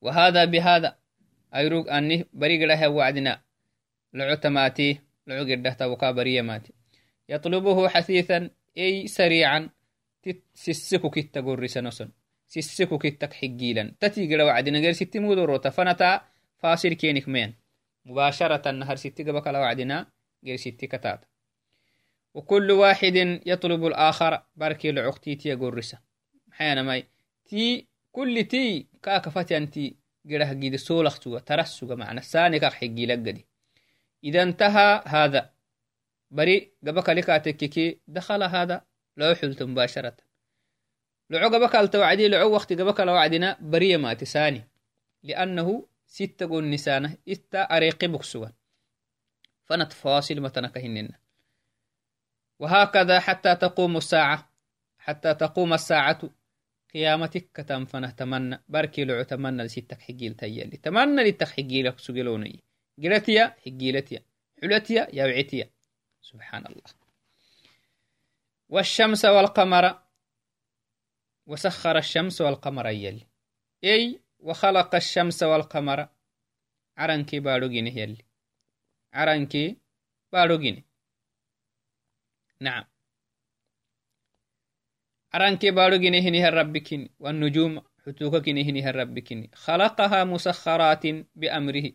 وهذا 0.00 0.44
بهذا 0.44 0.98
أيروك 1.54 1.88
أني 1.88 2.26
بريق 2.32 2.68
لها 2.68 2.86
وعدنا 2.86 3.40
لعتماتي 4.14 5.00
لعقر 5.26 5.72
توقع 5.72 6.10
بريماتي 6.10 6.72
يطلبه 7.28 7.88
حثيثا 7.88 8.50
أي 8.78 9.06
سريعا 9.06 9.70
سسكو 10.54 11.10
كتا 11.10 11.40
قرسنسن 11.40 12.10
سسكو 12.46 12.98
كتك 12.98 13.32
حقيلا. 13.32 13.94
تتي 14.00 14.34
قرا 14.34 14.44
وعدنا 14.44 14.78
غير 14.78 14.92
ستي 14.92 15.18
مودروتا 15.18 15.70
فنتا 15.70 16.20
فاصل 16.58 16.92
كينك 16.92 17.28
مين. 17.28 17.54
مباشرة 18.04 18.70
نهر 18.70 18.96
ستي 18.96 19.22
قبك 19.22 19.46
وعدنا 19.46 20.06
غير 20.44 20.56
ستي 20.56 20.86
كتات. 20.86 21.24
وكل 22.34 22.70
واحد 22.70 23.40
يطلب 23.46 23.86
الآخر 23.86 24.42
بركي 24.56 24.90
العقتي 24.90 25.34
تي 25.34 25.54
قرسة. 25.54 25.98
حيانا 26.52 26.82
ماي 26.82 27.06
تي 27.44 27.86
كل 28.12 28.44
تي 28.44 28.86
كاكا 29.02 29.30
فتيان 29.30 29.70
قرا 30.30 30.44
قيد 30.44 30.76
سولخ 30.76 31.20
سوغا 31.22 31.38
ترسوغا 31.38 31.94
معنى 31.94 32.22
ساني 32.22 32.58
كاك 32.58 32.72
حقي 32.72 33.06
لقدي 33.06 33.46
إذا 34.24 34.42
انتهى 34.42 35.02
هذا. 35.06 35.50
بري 36.30 36.72
قبك 36.86 37.08
لكاتككي 37.08 38.00
دخل 38.08 38.42
هذا. 38.42 38.84
لو 39.16 39.34
حلت 39.34 39.62
مباشرة. 39.62 40.16
لعو 41.30 41.48
قبك 41.48 41.76
التوعدي 41.76 42.28
لعو 42.28 42.50
وقت 42.52 42.72
قبك 42.72 43.00
الوعدنا 43.00 43.56
برية 43.60 43.96
ما 43.96 44.14
تساني. 44.14 44.68
لأنه 45.22 45.86
ستة 46.10 46.48
قول 46.48 46.70
نسانة 46.70 47.16
إتا 47.28 47.62
أريقي 47.62 48.08
بكسوا 48.08 48.46
فنت 49.64 49.92
فاصل 49.92 50.40
متنكهننا 50.40 51.18
وهكذا 52.58 53.20
حتى 53.20 53.56
تقوم 53.56 53.96
الساعة 53.96 54.52
حتى 54.98 55.34
تقوم 55.34 55.72
الساعة 55.72 56.30
قيامتك 56.94 57.50
كتم 57.54 57.84
فنهتمنى 57.84 58.64
بركي 58.68 59.04
لعو 59.04 59.22
تمنى 59.22 59.62
لستك 59.62 60.00
حقيل 60.00 60.34
تيالي 60.34 60.76
تمنى 60.76 61.22
لتك 61.22 61.48
حقيلك 61.48 61.98
سجلوني 61.98 62.62
قلتيا 63.02 63.46
حقيلتيا 63.46 64.22
حلتيا 64.62 65.08
يوعتيا 65.12 65.70
سبحان 66.22 66.66
الله 66.66 66.82
والشمس 68.68 69.24
والقمر 69.24 70.02
وسخر 71.46 71.98
الشمس 71.98 72.40
والقمر 72.40 72.86
يلي 72.88 73.26
أي 73.84 74.20
وخلق 74.42 74.94
الشمس 74.94 75.42
والقمر. 75.42 76.08
عرنكي 76.96 77.40
باروجينه 77.40 77.98
يلي 77.98 78.24
عرنكي 79.12 79.76
باروجينه 80.32 80.82
نعم. 82.60 82.84
عرنكي 85.34 85.70
باروجينه 85.70 86.18
هنه 86.18 86.48
الربكين 86.48 87.08
والنجوم 87.18 87.82
حتوككنه 88.06 88.60
هنه 88.60 88.90
الربكين 88.90 89.50
خلقها 89.54 90.24
مسخرات 90.24 91.06
بأمره. 91.34 91.92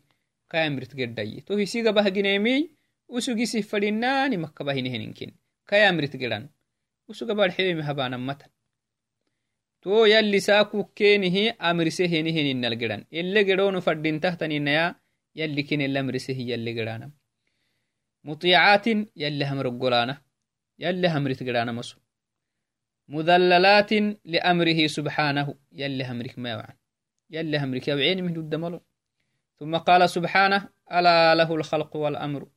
كامرت 0.49 0.91
قدي 0.91 1.41
تو 1.41 1.53
هي 1.53 1.65
سيغا 1.65 1.91
بهجنيمي 1.91 2.71
وسوغي 3.07 3.45
سفريناني 3.45 4.37
مكة 4.37 4.65
بهنه 4.65 4.89
هنكين 4.89 5.35
كامرت 5.67 6.15
قدان 6.15 6.49
usuga 7.11 7.33
barxeemi 7.37 7.83
habanamatan 7.89 8.49
to 9.85 10.05
yalli 10.13 10.39
saakukkeenihi 10.41 11.43
amrise 11.69 12.05
henihininal 12.13 12.75
gedan 12.81 13.01
ele 13.19 13.41
gedonu 13.49 13.81
fadintahtaninaya 13.87 14.85
yalli 15.39 15.63
kinel 15.69 15.97
amrisehi 16.01 16.49
yalli 16.51 16.73
gedanam 16.77 17.11
muطيعaatin 18.27 19.05
yalli 19.23 19.45
hamrogolaana 19.51 20.15
yalli 20.83 21.07
hamrit 21.15 21.41
مذللات 23.09 23.91
لأمره 24.25 24.87
سبحانه 24.87 25.55
يلي 25.71 26.03
همرك 26.05 26.39
ما 26.39 26.49
يوعن 26.51 26.75
يلي 27.29 27.57
همرك 27.57 27.87
يوعين 27.87 28.23
من 28.23 28.35
الدملو 28.37 28.81
ثم 29.59 29.77
قال 29.77 30.09
سبحانه 30.09 30.69
ألا 30.91 31.35
له 31.35 31.55
الخلق 31.55 31.95
والأمر 31.95 32.47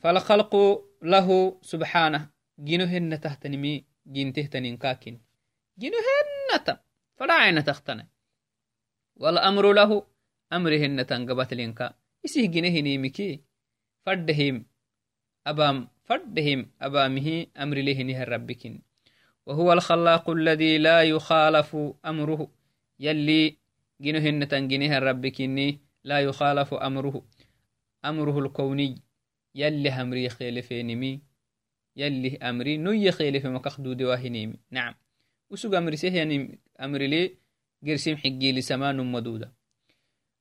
فالخلق 0.00 0.56
له 1.02 1.58
سبحانه 1.62 2.22
gino 2.62 2.86
henna 2.86 3.18
tahtanimi 3.18 3.86
gintehtanin 4.06 4.78
kakin 4.78 5.18
hennata 5.90 6.84
fadhacayna 7.18 7.62
tahtana 7.66 8.04
walamru 9.18 9.72
lahu 9.74 10.06
amri 10.50 10.78
hennatan 10.78 11.26
gabatlinka 11.26 11.98
isih 12.22 12.46
gine 12.46 12.70
hinimiki 12.70 13.42
faddehim 14.04 14.62
abam 15.42 15.90
فدهم 16.12 16.70
أبامه 16.82 17.46
أمر 17.56 17.76
له 17.76 18.02
نهر 18.02 18.28
ربك 18.28 18.62
وهو 19.46 19.72
الخلاق 19.72 20.30
الذي 20.30 20.78
لا 20.78 21.02
يخالف 21.02 21.76
أمره. 22.04 22.50
يلي 23.00 23.56
جنهن 24.00 24.48
تنجنه 24.48 24.98
ربك 24.98 25.40
لا 26.04 26.18
يخالف 26.20 26.74
أمره. 26.74 27.22
أمره 28.04 28.38
الكوني 28.38 29.02
يلي 29.54 29.90
همري 29.90 30.28
خيلفينمي 30.28 31.20
يلي 31.96 32.36
أمري 32.36 32.76
نوي 32.76 33.12
خيلي 33.12 33.40
في 33.40 33.48
مكخ 33.48 33.80
دودي 33.80 34.04
واهنيمي. 34.04 34.56
نعم. 34.70 34.94
وسوق 35.52 35.76
أمري 35.76 35.96
سيه 35.96 36.12
يعني 36.12 36.58
أمري 36.80 37.06
لي 37.06 37.36
قرسيم 37.86 38.16
حقي 38.16 38.52
لسمان 38.52 38.96
مدودة 38.96 39.52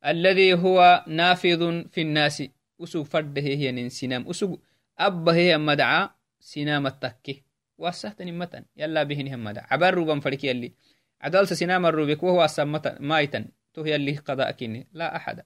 الذي 0.06 0.54
هو 0.54 1.04
نافذ 1.08 1.89
في 1.89 2.02
الناس. 2.02 2.43
وسوق 2.80 3.06
فرده 3.06 3.41
هي 3.41 3.71
ننسنام 3.71 4.28
وسوق 4.28 4.62
أبا 5.00 5.34
هي 5.34 5.58
مدعى 5.58 6.10
سنام 6.39 6.88
التكي. 6.88 7.43
واسهتني 7.78 8.32
متن. 8.32 8.65
يلا 8.78 9.04
بهن 9.04 9.28
هم 9.34 9.43
مدعى 9.43 9.65
عبر 9.69 9.93
روبان 9.93 10.19
فريك 10.19 10.43
يلي. 10.43 10.74
عدال 11.21 11.47
سنام 11.47 11.86
الروبك 11.86 12.24
وهو 12.24 12.45
أسمتا 12.45 12.97
مايتا 13.00 13.45
تو 13.74 13.86
يلي 13.86 14.17
قضاء 14.17 14.52
كيني. 14.52 14.88
لا 14.93 15.15
أحد. 15.15 15.45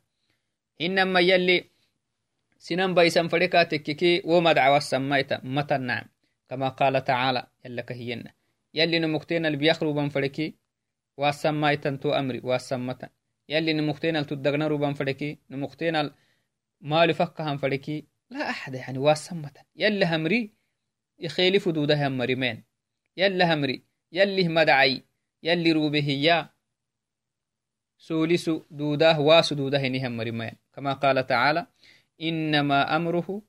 إنما 0.82 1.20
يلي 1.20 1.66
سنان 2.60 2.94
بايسان 2.94 3.28
فريكا 3.28 3.64
تككي 3.64 4.22
ومدعى 4.26 4.72
والسمايتا 4.72 5.42
متى 5.44 5.78
نعم. 5.78 6.06
كما 6.50 6.70
قال 6.70 7.04
تعالى. 7.04 7.48
يلا 7.66 7.82
كهينا 7.82 8.32
يلي 8.76 9.00
نمكتين 9.00 9.46
اللي 9.46 9.58
بيخروا 9.58 9.94
بان 9.94 10.10
فريكي 10.10 10.56
والسمايتا 11.18 11.96
تو 11.96 12.12
أمري 12.12 12.42
والسمتا 12.44 13.10
يلي 13.50 13.74
نمكتين 13.74 14.16
اللي 14.16 14.28
تدقنا 14.28 14.68
روبان 14.68 14.94
فريكي 14.94 15.40
نمكتين 15.50 16.12
مالي 16.82 17.14
فكها 17.14 17.56
فريكي 17.56 18.08
لا 18.30 18.50
أحد 18.50 18.76
يعني 18.76 18.98
والسمتا 18.98 19.62
يلا 19.76 20.16
همري 20.16 20.54
يخيلي 21.20 21.60
فدودها 21.60 22.10
مريمين 22.10 22.64
يلا 23.18 23.54
همري 23.54 23.84
يلي 24.12 24.48
مدعي 24.48 25.04
يلي 25.44 25.72
روبهيا 25.72 26.50
سولس 27.98 28.50
دوداه 28.72 29.20
واس 29.20 29.54
دوداه 29.54 29.88
نهم 29.88 30.18
مرمى 30.18 30.52
كما 30.74 30.94
قال 30.94 31.28
تعالى 31.28 31.68
إنما 32.22 32.96
أمره 32.96 33.42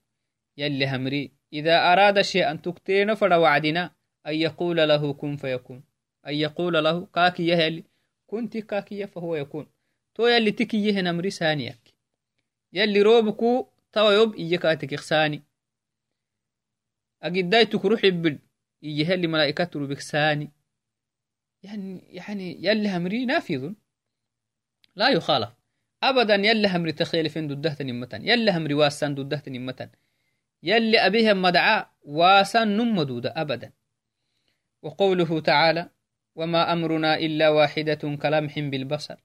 يلي 0.56 0.86
همري. 0.86 1.32
إذا 1.52 1.92
أراد 1.92 2.20
شيئا 2.20 2.54
تكتين 2.54 3.14
فلا 3.14 3.36
وعدنا. 3.36 3.95
أن 4.26 4.34
يقول 4.34 4.76
له 4.76 5.12
كن 5.12 5.36
فيكون. 5.36 5.84
أن 6.26 6.34
يقول 6.34 6.84
له 6.84 7.06
كاكي 7.06 7.46
يهلي. 7.46 7.84
كنت 8.26 8.56
كاكي 8.56 9.06
فهو 9.06 9.36
يكون. 9.36 9.66
تو 10.14 10.26
يلي 10.26 10.52
تكي 10.52 10.86
يهن 10.86 11.06
أمري 11.06 11.30
ثانيك 11.30 11.94
يلي 12.72 13.02
روبكو 13.02 13.68
توا 13.92 14.12
يوب 14.12 14.34
إيكاتك 14.34 14.94
إخساني. 14.94 15.42
أجداي 17.22 17.66
تكروح 17.66 18.04
يبل. 18.04 18.38
يهلي 18.82 19.26
ملائكة 19.26 19.70
روبك 19.74 20.00
ثاني 20.00 20.50
يعني 21.62 22.04
يعني 22.08 22.56
يلي 22.60 22.96
همري 22.96 23.24
نافذ 23.24 23.72
لا 24.96 25.08
يخالف. 25.08 25.50
أبدا 26.02 26.34
يلي 26.34 26.68
همري 26.68 26.92
تخيل 26.92 27.30
فين 27.30 27.48
ددهت 27.48 27.82
نمتن 27.82 28.28
يلي 28.28 28.50
همري 28.50 28.74
واسان 28.74 29.14
ددهت 29.14 29.48
نمتن 29.48 29.90
يلي 30.62 30.98
أبيهم 31.06 31.42
مدعاء 31.42 31.90
واسان 32.02 32.76
نمدود 32.76 33.26
أبدا. 33.26 33.72
وقوله 34.86 35.40
تعالى 35.40 35.90
وما 36.38 36.72
أمرنا 36.72 37.18
إلا 37.18 37.48
واحدة 37.48 38.02
كلمح 38.22 38.58
بالبصر. 38.58 39.18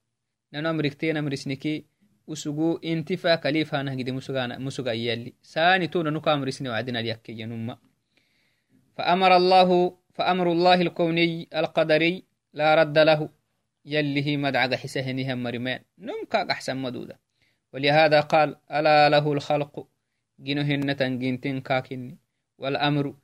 نانو 0.52 0.70
أمريكتين 0.70 1.16
أمرسنكي 1.16 1.84
مسقانا 2.28 4.58
مسقا 4.58 4.92
يلي. 4.92 5.32
ساني 5.42 5.86
تونا 5.86 6.10
نكا 6.10 6.34
أمرسني 6.34 6.68
وعدنا 6.68 6.98
ليكي 6.98 7.32
ينما 7.40 7.78
فأمر 8.96 9.36
الله 9.36 9.96
فأمر 10.14 10.52
الله 10.52 10.80
الكوني 10.80 11.48
القدري 11.54 12.24
لا 12.54 12.74
رد 12.74 12.98
له. 12.98 13.28
يلي 13.84 14.26
هي 14.26 14.36
مدعق 14.36 14.74
حسهنها 14.74 15.34
مرمان 15.34 15.80
نمكا 15.98 16.50
أحسن 16.50 16.76
مدودة. 16.76 17.18
ولهذا 17.72 18.20
قال 18.20 18.56
ألا 18.70 19.08
له 19.08 19.32
الخلق؟ 19.32 19.86
جنهن 20.38 20.96
تنجنتين 20.96 21.60
كاكني 21.60 22.18
والأمر 22.58 23.14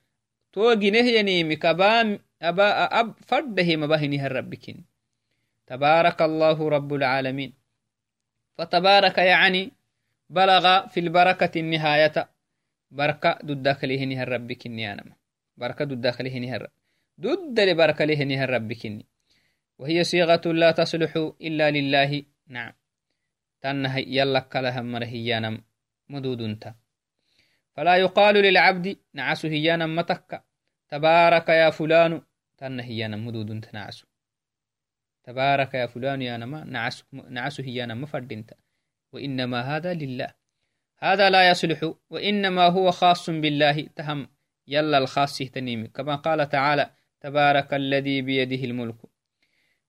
تو 0.53 0.74
جنه 0.74 0.98
ينيمي 0.98 1.57
كبام 1.57 2.18
أبا 2.42 3.01
أب 3.01 3.14
فرده 3.27 3.77
مبهنها 3.77 4.27
الربكين 4.27 4.85
تبارك 5.66 6.22
الله 6.22 6.68
رب 6.68 6.94
العالمين. 6.94 7.53
فتبارك 8.59 9.18
يعني 9.18 9.72
بلغ 10.31 10.87
في 10.87 11.01
البركة 11.01 11.61
النهاية 11.61 12.29
بركة 12.90 13.38
ضد 13.44 13.68
لهنها 13.85 14.22
الربكين 14.22 14.79
يا 14.79 14.94
نما 14.94 15.16
بركة 15.57 15.85
ضد 15.85 16.07
لهنها 16.07 16.57
الرب 16.57 16.70
ضد 17.20 17.61
لبركة 17.61 18.05
لهنها 18.05 18.44
الربكين 18.44 19.05
وهي 19.79 20.05
صيغة 20.05 20.53
لا 20.53 20.70
تصلح 20.70 21.33
إلا 21.40 21.70
لله. 21.70 22.22
نعم. 22.46 22.72
تنه 23.61 23.98
يلك 23.98 24.57
لها 24.57 24.83
مرهيانا 24.83 25.61
مدود 26.09 26.40
انت 26.40 26.74
فلا 27.74 27.96
يقال 27.96 28.35
للعبد 28.35 28.96
نعس 29.14 29.46
هيانا 29.46 29.87
متك. 29.87 30.42
تبارك 30.88 31.48
يا 31.48 31.70
فلان. 31.70 32.22
تنه 32.59 32.83
هيانا 32.83 33.16
مدود 33.16 33.51
انت 33.51 33.74
نعس 33.74 34.05
تبارك 35.24 35.74
يا 35.74 35.87
فلان 35.87 36.22
يا 36.22 36.37
نما 36.37 36.64
نعس, 36.64 37.05
نعس 37.12 37.61
هيانا 37.61 37.94
مفردنت 37.94 38.51
وإنما 39.12 39.61
هذا 39.61 39.94
لله. 39.94 40.35
هذا 40.98 41.31
لا 41.31 41.51
يصلح. 41.51 41.94
وإنما 42.11 42.66
هو 42.66 42.90
خاص 42.90 43.31
بالله. 43.31 43.88
تهم. 43.96 44.29
يلا 44.66 44.98
الخاص 44.98 45.38
تنيم 45.38 45.87
كما 45.87 46.14
قال 46.16 46.48
تعالى 46.48 46.90
تبارك 47.20 47.74
الذي 47.74 48.22
بيده 48.22 48.64
الملك. 48.64 48.96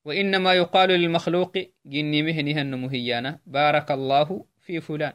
وإنما 0.05 0.53
يقال 0.53 0.89
للمخلوق 0.89 1.57
جني 1.85 2.23
مهنها 2.23 2.61
النمهيانا 2.61 3.39
بارك 3.45 3.91
الله 3.91 4.45
في 4.59 4.81
فلان. 4.81 5.13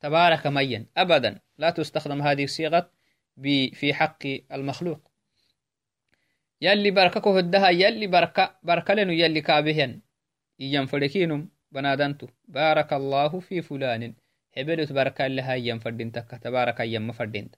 تبارك 0.00 0.46
مين. 0.46 0.86
أبدا. 0.96 1.40
لا 1.58 1.70
تستخدم 1.70 2.22
هذه 2.22 2.44
الصيغة. 2.44 2.90
في 3.74 3.94
حق 3.94 4.26
المخلوق. 4.52 5.00
يلي 6.60 6.90
بركة 6.90 7.38
هدها 7.38 7.68
يلي 7.70 8.06
بركة 8.06 8.58
بركة 8.62 8.94
لنو 8.94 9.12
يلي 9.12 9.40
كابهن. 9.40 10.00
إيام 10.60 10.86
فلكينم 10.86 11.48
بنادنتو. 11.72 12.26
بارك 12.48 12.92
الله 12.92 13.40
في 13.40 13.62
فلان. 13.62 14.14
هبلت 14.56 14.92
بركة 14.92 15.26
لها 15.26 15.52
إيام 15.52 15.78
فردينتك 15.78 16.30
تبارك 16.42 16.80
إيام 16.80 17.08
مفردينت 17.08 17.56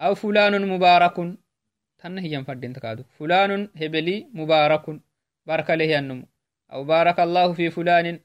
أو 0.00 0.14
فلان 0.14 0.68
مبارك 0.68 1.36
تنه 1.98 2.22
إيام 2.22 2.44
فردينتك 2.44 2.84
هذا 2.84 3.04
فلان 3.18 3.70
هبلي 3.76 4.28
مبارك 4.34 5.00
بارك 5.46 5.70
له 5.70 5.98
النمو 5.98 6.26
أو 6.72 6.84
بارك 6.84 7.20
الله 7.20 7.52
في 7.52 7.70
فلان. 7.70 8.20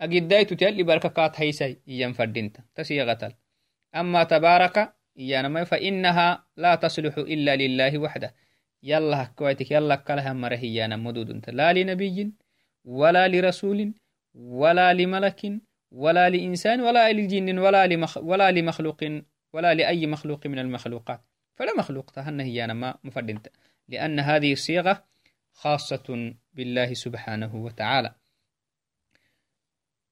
أجدايت 0.00 0.52
تيلي 0.52 0.82
بركة 0.82 1.08
كات 1.08 1.40
هيسي 1.40 1.80
إيام 1.88 2.12
تسيغتل 2.74 3.34
أما 3.94 4.24
تبارك 4.24 4.97
إيانا 5.18 5.64
فإنها 5.64 6.44
لا 6.56 6.74
تصلح 6.74 7.18
إلا 7.18 7.56
لله 7.56 7.98
وحده. 7.98 8.34
يلا 8.82 9.24
كويتك 9.24 9.70
يلا 9.70 9.96
كلها 9.96 10.32
مرهيانا 10.32 10.96
مدود 10.96 11.50
لا 11.50 11.72
لنبي 11.72 12.32
ولا 12.84 13.28
لرسول 13.28 13.94
ولا 14.34 14.94
لملك 14.94 15.52
ولا 15.90 16.30
لإنسان 16.30 16.80
ولا 16.80 17.12
لجن 17.12 17.58
ولا 17.58 17.86
لمخ 17.86 18.18
ولا 18.18 18.50
لمخلوق 18.50 19.04
ولا 19.52 19.74
لأي 19.74 20.06
مخلوق 20.06 20.46
من 20.46 20.58
المخلوقات. 20.58 21.20
فلا 21.56 21.76
مخلوق 21.78 22.10
تهنه 22.10 22.44
هي 22.44 22.66
ما 22.66 22.98
مفردنت. 23.04 23.48
لأن 23.88 24.20
هذه 24.20 24.52
الصيغة 24.52 25.04
خاصة 25.52 26.34
بالله 26.52 26.94
سبحانه 26.94 27.56
وتعالى. 27.56 28.14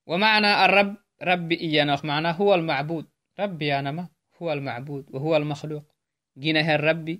ومعنى 0.06 0.64
الرب 0.64 0.96
رب 1.22 1.52
إيانا 1.52 2.00
معناه 2.04 2.32
هو 2.32 2.54
المعبود. 2.54 3.06
ربي 3.40 3.78
أنا 3.78 3.90
ما 3.90 4.08
هو 4.42 4.52
المعبود 4.52 5.06
وهو 5.14 5.36
المخلوق. 5.36 5.84
جنه 6.36 6.74
الرب 6.74 7.18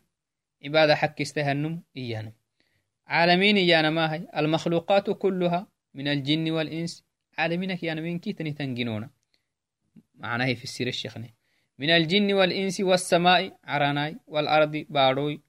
عبادة 0.65 0.95
حق 0.95 1.21
استهنم 1.21 1.83
إيانا 1.97 2.33
عالمين 3.07 3.57
إيانا 3.57 3.91
ما 3.91 4.15
هي 4.15 4.29
المخلوقات 4.37 5.11
كلها 5.11 5.67
من 5.95 6.09
الجن 6.09 6.51
والإنس. 6.51 7.05
عالمينك 7.39 7.83
يانا 7.83 8.01
من 8.01 8.19
كي 8.19 8.33
تني 8.33 8.53
تنجنونا 8.53 9.11
معناه 10.15 10.55
في 10.55 10.65
السير 10.65 10.87
الشيخني. 10.87 11.35
من 11.79 11.91
الجن 11.91 12.33
والإنس 12.33 12.81
والسماء 12.81 13.59
عراناي 13.65 14.17
والأرض 14.27 14.87
باروي. 14.89 15.41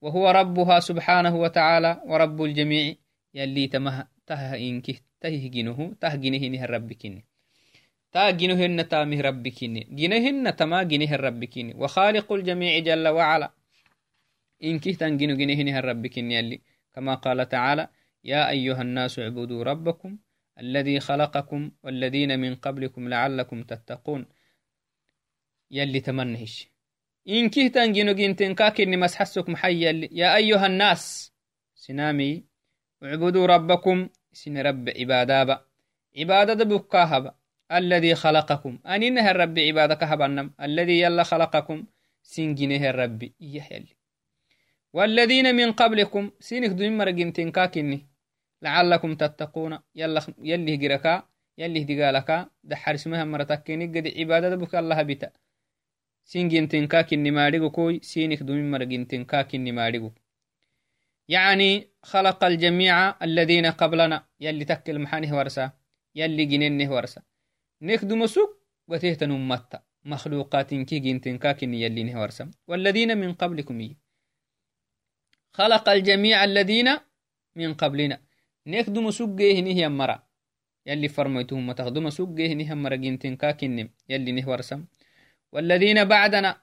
وهو 0.00 0.30
ربها 0.30 0.80
سبحانه 0.80 1.36
وتعالى 1.36 2.02
ورب 2.06 2.42
الجميع. 2.42 2.94
يلي 3.34 3.68
تمه 3.68 4.06
ته 4.26 4.54
إنك 4.54 5.02
ته 5.20 5.50
جنه 5.54 5.94
ته 6.00 6.14
جنه 6.14 6.48
نه 6.48 7.22
تا 8.12 8.30
جنهن 8.30 8.88
تامه 8.88 9.20
ربكني 9.20 9.88
جنهن 9.90 10.56
تما 10.56 10.82
جنه 10.82 11.16
ربكني 11.16 11.74
وخالق 11.74 12.32
الجميع 12.32 12.78
جل 12.78 13.08
وعلا 13.08 13.52
إنك 14.64 14.84
تنجن 14.88 15.36
جنهن 15.36 15.76
ربكني 15.78 16.34
يلي 16.34 16.60
كما 16.94 17.14
قال 17.14 17.48
تعالى 17.48 17.88
يا 18.24 18.50
أيها 18.50 18.82
الناس 18.82 19.18
اعبدوا 19.18 19.64
ربكم 19.64 20.18
الذي 20.60 21.00
خلقكم 21.00 21.70
والذين 21.82 22.40
من 22.40 22.54
قبلكم 22.54 23.08
لعلكم 23.08 23.62
تتقون۔ 23.62 24.26
يلي 25.70 26.00
تمنهش 26.00 26.68
إن 27.28 27.48
كهتن 27.50 27.92
جنو 27.92 28.12
جنتن 28.12 28.54
كاكن 28.54 28.98
مسحسك 28.98 29.48
محي 29.48 29.82
يا 30.12 30.36
أيها 30.36 30.66
الناس 30.66 31.32
سنامي 31.74 32.44
اعبدوا 33.02 33.46
ربكم 33.46 34.08
سن 34.32 34.58
رب 34.58 34.88
عبادة 34.88 35.66
عبادة 36.18 36.64
بكاهب 36.64 37.34
الذي 37.72 38.14
خلقكم. 38.14 38.78
أنينه 38.86 39.30
الرب 39.30 39.58
عبادة 39.58 39.94
كهبنم 39.94 40.54
الذي 40.60 41.00
يلا 41.00 41.22
خلقكم. 41.22 41.86
سنجنه 42.22 42.90
الرب. 42.90 43.30
يحيلي 43.40 43.96
والذين 44.92 45.54
من 45.54 45.72
قبلكم. 45.72 46.30
سينك 46.40 46.70
دوين 46.70 46.96
مرقنتين 46.98 47.50
كاكني 47.50 48.06
لعلكم 48.62 49.14
تتقون. 49.14 49.78
يلا 49.94 50.20
يلي 50.38 50.74
هجركا. 50.74 51.22
يلي 51.58 51.82
هدقالكا. 51.82 52.50
دحر 52.64 52.94
اسمها 52.94 53.24
مرتكيني. 53.24 53.86
قد 53.86 54.06
عبادة 54.18 54.56
بك 54.56 54.74
الله 54.74 55.02
بتا 55.02 55.30
سينجنتين 56.24 56.86
كاكني 56.86 57.30
ماريغو 57.30 57.70
كوي. 57.70 58.00
سينك 58.02 58.42
دوين 58.42 58.70
مرقنتين 58.70 59.24
كاكني 59.24 59.72
ماريغو 59.72 60.12
يعني 61.28 61.88
خلق 62.02 62.44
الجميع 62.44 63.24
الذين 63.24 63.66
قبلنا. 63.66 64.26
يلي 64.40 64.64
تكل 64.64 64.98
محانه 64.98 65.36
ورسا. 65.36 65.70
يلي 66.14 66.44
جنينه 66.44 66.92
ورسا. 66.92 67.22
نخدم 67.82 68.26
سوق 68.26 68.50
وتهتن 68.88 69.30
أمتا 69.30 69.82
مخلوقات 70.04 70.74
كي 70.74 70.98
جنتين 70.98 71.38
كاكني 71.38 71.82
يلي 71.82 72.02
نهورسا 72.02 72.50
والذين 72.68 73.18
من 73.18 73.34
قبلكم 73.34 73.80
يي. 73.80 73.96
خلق 75.52 75.88
الجميع 75.88 76.44
الذين 76.44 76.88
من 77.56 77.74
قبلنا. 77.74 78.20
نخدم 78.66 79.10
سجيه 79.10 79.60
نهي 79.60 79.88
مرة 79.88 80.26
يلي 80.86 81.08
فرميتهم 81.08 81.72
تخدم 81.72 82.10
سجيه 82.10 82.54
نهي 82.54 82.74
مرة 82.74 82.94
جنتين 82.94 83.36
كاكنم 83.36 83.88
يلي 84.08 84.32
نهورسم. 84.32 84.84
والذين 85.52 86.04
بعدنا. 86.04 86.62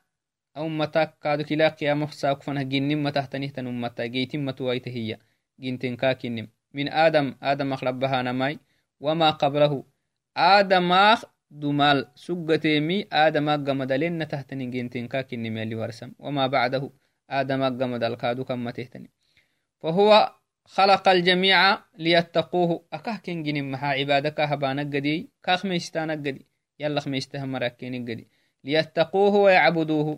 أمتك 0.58 1.18
كادو 1.22 1.44
كلا 1.44 1.70
قيامة 1.70 2.10
ساق 2.12 2.44
فنه 2.44 2.62
جنم 2.64 3.04
متهتنه 3.04 3.48
تن 3.48 3.68
أمتا 3.68 4.06
جيتم 4.06 4.46
متويته 4.46 4.92
هي 4.92 5.20
جنتين 5.60 5.96
كاكنم 5.96 6.48
من 6.74 6.90
آدم. 6.90 7.36
آدم 7.44 7.74
أخلبها 7.74 8.22
نماي 8.22 8.60
وما 9.00 9.30
قبله. 9.30 9.93
آدم 10.38 11.16
دمال 11.52 12.12
سجتيمي 12.16 13.08
آدم 13.12 13.50
أقمد 13.50 13.92
لنا 13.92 14.26
تهتني 14.26 14.66
جنتين 14.66 15.08
كاكنم 15.08 15.58
يلي 15.58 15.76
ورسم 15.76 16.12
وما 16.20 16.48
بعده 16.48 16.90
آدم 17.30 17.62
أقمد 17.62 18.04
الكادو 18.04 18.44
كما 18.44 18.72
تهتني 18.72 19.10
فهو 19.80 20.36
خلق 20.66 21.10
الجميع 21.10 21.80
ليتقوه 21.98 22.86
أكاه 22.94 23.18
كن 23.18 23.44
جنم 23.44 23.72
محا 23.72 23.88
عبادك 23.88 24.40
هبانك 24.40 24.96
قدي 24.96 25.30
كاخ 25.44 25.66
ميستانك 25.66 26.18
قدي 26.18 26.48
يلا 26.80 27.00
خميستها 27.00 27.46
مراكين 27.46 28.06
قدي 28.06 28.28
ليتقوه 28.64 29.36
ويعبدوه 29.36 30.18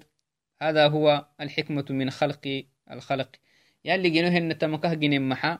هذا 0.61 0.87
هو 0.87 1.25
الحكمة 1.41 1.85
من 1.89 2.09
خلق 2.09 2.63
الخلق 2.91 3.29
يلي 3.85 4.09
جنوه 4.09 4.37
إن 4.37 4.57
تمكه 4.57 4.93
جنم 4.93 5.29
محا 5.29 5.59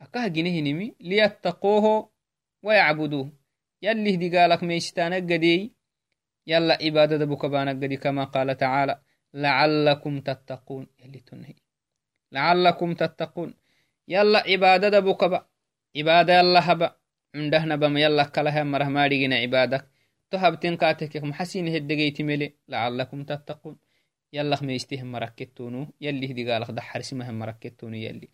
أكاه 0.00 0.26
جنه 0.28 0.60
نمي 0.60 0.94
ليتقوه 1.00 2.10
ويعبدوه 2.62 3.43
يلي 3.84 4.14
هدي 4.14 4.28
قالك 4.38 4.62
ميستانك 4.62 5.22
قدي 5.32 5.56
يلا 6.46 6.74
عبادة 6.82 7.24
بكبانك 7.24 7.76
قدي 7.82 7.96
كما 7.96 8.24
قال 8.24 8.56
تعالى 8.56 8.94
لعلكم 9.34 10.20
تتقون. 10.20 10.86
يلي 11.00 11.20
تنهي. 11.28 11.54
لعلكم 12.32 12.94
تتقون. 12.94 13.54
يلا 14.08 14.38
عبادة 14.38 15.00
بكبا 15.00 15.46
عبادة 15.96 16.38
يلا 16.38 16.72
هبا. 16.72 16.96
عنده 17.34 17.64
نبم 17.64 17.96
يلا 17.96 18.24
كلها 18.24 18.62
مرة 18.64 18.84
ما 18.84 19.02
عبادك 19.42 19.88
تهبتين 20.30 20.76
كاتك 20.76 21.16
محسين 21.16 21.68
هدقيت 21.74 22.22
ملي. 22.22 22.54
لعلكم 22.68 23.24
تتقون. 23.24 23.76
يلا 24.32 24.56
خميستهم 24.56 25.12
مركتونو. 25.12 25.92
يلي 26.00 26.32
هدي 26.32 26.50
قالك 26.50 26.70
دحر 26.70 27.00
اسمهم 27.00 27.38
مركتونو 27.38 27.96
يلي. 27.96 28.28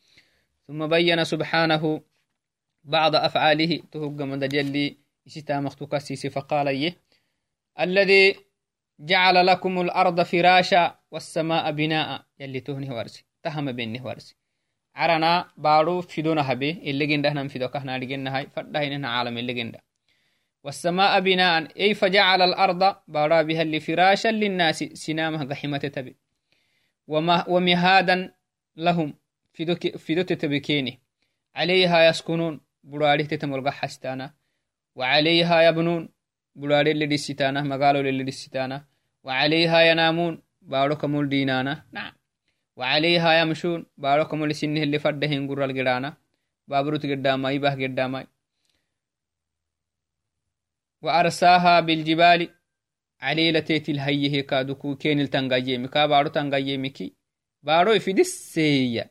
ثم 0.66 0.86
بين 0.86 1.24
سبحانه 1.24 2.02
بعض 2.84 3.14
أفعاله. 3.16 3.82
تهج 3.92 4.22
من 4.22 4.48
جلي. 4.48 5.09
إستا 5.38 5.60
مختكسيس 5.60 6.26
فقال 6.26 6.66
يه 6.68 6.96
الذي 7.80 8.36
جعل 9.00 9.46
لكم 9.46 9.80
الأرض 9.80 10.22
فراشا 10.22 10.98
والسماء 11.10 11.70
بناء 11.70 12.22
يلي 12.40 12.60
تهني 12.60 12.90
ورسي 12.90 13.24
تهم 13.42 13.72
بينه 13.72 14.06
ورسي 14.06 14.36
عرنا 14.94 15.50
بارو 15.56 16.00
فيدونا 16.00 16.52
هبي 16.52 16.70
اللي 16.70 17.06
جنده 17.06 17.32
نم 17.32 17.48
فيدو 17.48 17.68
كهنا 17.68 17.98
لجنة 17.98 18.36
هاي 18.36 18.46
فرده 18.46 18.82
هنا 18.82 19.08
عالم 19.08 19.38
اللي 19.38 19.54
جنده. 19.54 19.84
والسماء 20.64 21.20
بناء 21.20 21.80
أي 21.80 21.94
فجعل 21.94 22.42
الأرض 22.42 22.96
بارا 23.08 23.42
بها 23.42 23.62
اللي 23.62 23.80
فراشا 23.80 24.28
للناس 24.28 24.78
سنامها 24.78 25.44
قحمة 25.44 25.78
تبي. 25.78 26.16
وما 27.06 27.48
ومهادا 27.48 28.34
لهم 28.76 29.14
فيدو 29.52 29.74
فيدو 29.98 30.22
تبكيني 30.22 31.00
عليها 31.54 32.08
يسكنون 32.08 32.60
براري 32.84 33.24
تتمرق 33.24 33.68
حستانا. 33.68 34.34
وعليها 35.00 35.56
يبنون. 35.68 36.02
براري 36.60 36.90
اللي 36.90 37.06
دستانا 37.06 37.60
مقالوا 37.62 38.00
اللي 38.00 38.24
دستانا 38.24 38.78
وعليها 39.24 39.80
ينامون 39.90 40.42
بارو 40.62 40.94
كمول 40.96 41.28
دينانا. 41.28 41.74
نعم. 41.92 42.12
وعليها 42.76 43.30
يمشون 43.40 43.86
باركم 43.98 44.46
لسنه 44.46 44.82
اللي 44.82 44.98
فردهن 44.98 45.48
قرى 45.48 45.64
القرانا 45.64 46.16
بابروت 46.68 47.06
قداماي 47.06 47.58
به 47.58 47.74
قداماي. 47.82 48.26
وأرساها 51.02 51.80
بالجبال 51.80 52.40
عليلة 53.20 53.60
تيتل 53.60 53.98
هيه 53.98 54.40
كادوكو 54.40 54.96
كين 54.96 55.20
التنغيمي 55.20 55.88
كا 55.88 56.06
بارو 56.06 56.28
تنغيمي 56.28 56.88
كي 56.88 57.14
بارو 57.62 57.92
يفيد 57.92 58.18
السيا 58.18 59.10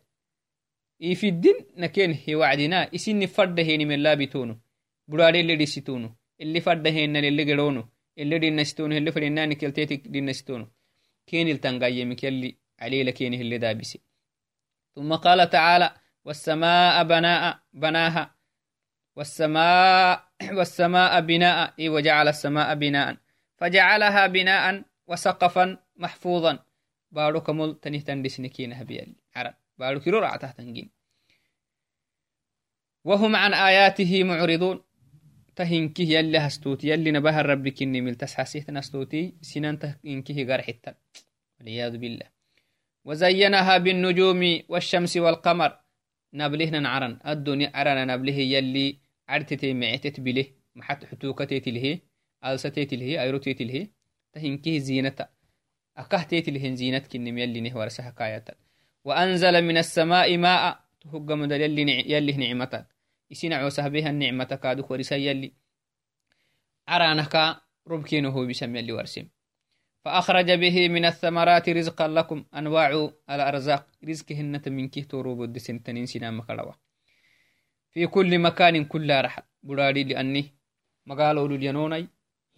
يفيدين 0.99 1.55
نكين 1.77 2.11
هي 2.11 2.35
وعدنا 2.35 2.95
إسيني 2.95 3.27
فردهن 3.27 3.87
من 3.87 3.99
لا 3.99 4.13
بتونو 4.13 4.59
براري 5.10 5.39
اللي 5.39 5.55
ديستونو 5.55 6.10
اللي 6.41 6.62
فردهن 6.62 7.16
اللي 7.16 7.43
قرونو 7.53 7.84
اللي 8.18 8.39
دينستونو 8.39 8.97
اللي 8.97 9.12
فرناني 9.12 9.55
كالتيتك 9.55 10.07
دينستونو 10.07 10.68
كين 11.28 11.47
التنغيمي 11.47 12.16
كاللي 12.16 12.57
علي 12.80 13.03
لكينه 13.03 13.38
اللي 13.41 13.57
دابسي 13.57 13.99
ثم 14.95 15.14
قال 15.14 15.49
تعالى 15.49 15.89
والسماء 16.26 17.03
بناء 17.03 17.60
بناها 17.74 18.36
والسماء 19.16 20.30
والسماء 20.57 21.22
بناء 21.22 21.74
إي 21.80 21.89
وجعل 21.89 22.28
السماء 22.28 22.76
بناء 22.76 23.18
فجعلها 23.57 24.28
بناء 24.28 24.84
وسقفا 25.07 25.78
محفوظا 25.95 26.60
بارو 27.12 27.41
كمول 27.41 27.80
تنه 27.80 27.99
تندسنكينها 27.99 28.84
بيالي 28.84 29.16
عرب 29.36 29.53
بارو 29.78 29.99
كيرو 29.99 30.20
رعته 30.20 30.51
تنجين 30.51 30.89
وهم 33.03 33.36
عن 33.36 33.53
آياته 33.53 34.24
معرضون 34.24 34.84
تهنكه 35.60 36.03
يلي 36.03 36.38
هستوتي 36.38 36.88
يلي 36.89 37.12
نبه 37.12 37.39
الرب 37.39 37.68
كني 37.68 38.01
مل 38.01 38.16
تسحسيه 38.16 38.62
تنستوتي 38.62 39.34
سنان 39.41 39.80
تهنكه 39.80 40.43
غرحتا 40.43 40.91
والعياذ 41.60 41.97
بالله. 41.97 42.28
وزينها 43.05 43.78
بالنجوم 43.78 44.41
والشمس 44.70 45.18
والقمر. 45.18 45.72
نبله 46.34 46.70
نعرن 46.80 47.20
الدنيا 47.28 47.68
أرنا 47.82 48.05
نبله 48.05 48.39
يلي 48.55 48.97
عرتتي 49.30 49.74
معتت 49.74 50.20
بله 50.20 50.45
محت 50.76 51.05
حتوكتت 51.05 51.68
له 51.76 51.99
ألستت 52.45 52.93
له 52.93 53.10
أيروتت 53.24 53.62
له 53.62 53.88
تهنكه 54.34 54.78
زينة 54.78 55.20
أكهتت 55.97 56.49
له 56.49 56.76
زينة 56.76 56.99
كنم 57.12 57.38
يلي 57.38 57.62
نهور 57.62 57.88
سحكاية 57.88 58.45
وأنزل 59.05 59.55
من 59.62 59.78
السماء 59.78 60.38
ماء. 60.38 60.80
تهج 61.01 61.32
مدل 61.32 61.62
يلي 61.62 61.84
يلي 62.12 62.53
وسهبها 63.65 64.09
النعمة 64.09 64.43
كادو 64.43 64.84
ورسا 64.89 65.15
يلي 65.15 65.53
أرانك 66.89 67.57
ربكينه 67.88 68.47
بسم 68.47 68.75
يلي 68.75 68.91
ورسم 68.91 69.27
فأخرج 70.05 70.51
به 70.51 70.89
من 70.89 71.05
الثمرات 71.05 71.69
رزقا 71.69 72.07
لكم. 72.07 72.45
أنواع 72.55 73.09
الأرزاق. 73.30 73.88
رزقهن 74.07 74.61
منكه 74.67 75.01
توروب 75.01 75.43
الدسن 75.43 75.84
تنين 75.84 76.05
سنام 76.05 76.39
مكالوا. 76.39 76.73
في 77.91 78.07
كل 78.07 78.39
مكان 78.39 78.86
كل 78.86 79.21
رحل 79.21 79.43
براري 79.63 80.03
لأني 80.03 80.55
مقالوا 81.05 81.47
للينوني 81.47 82.07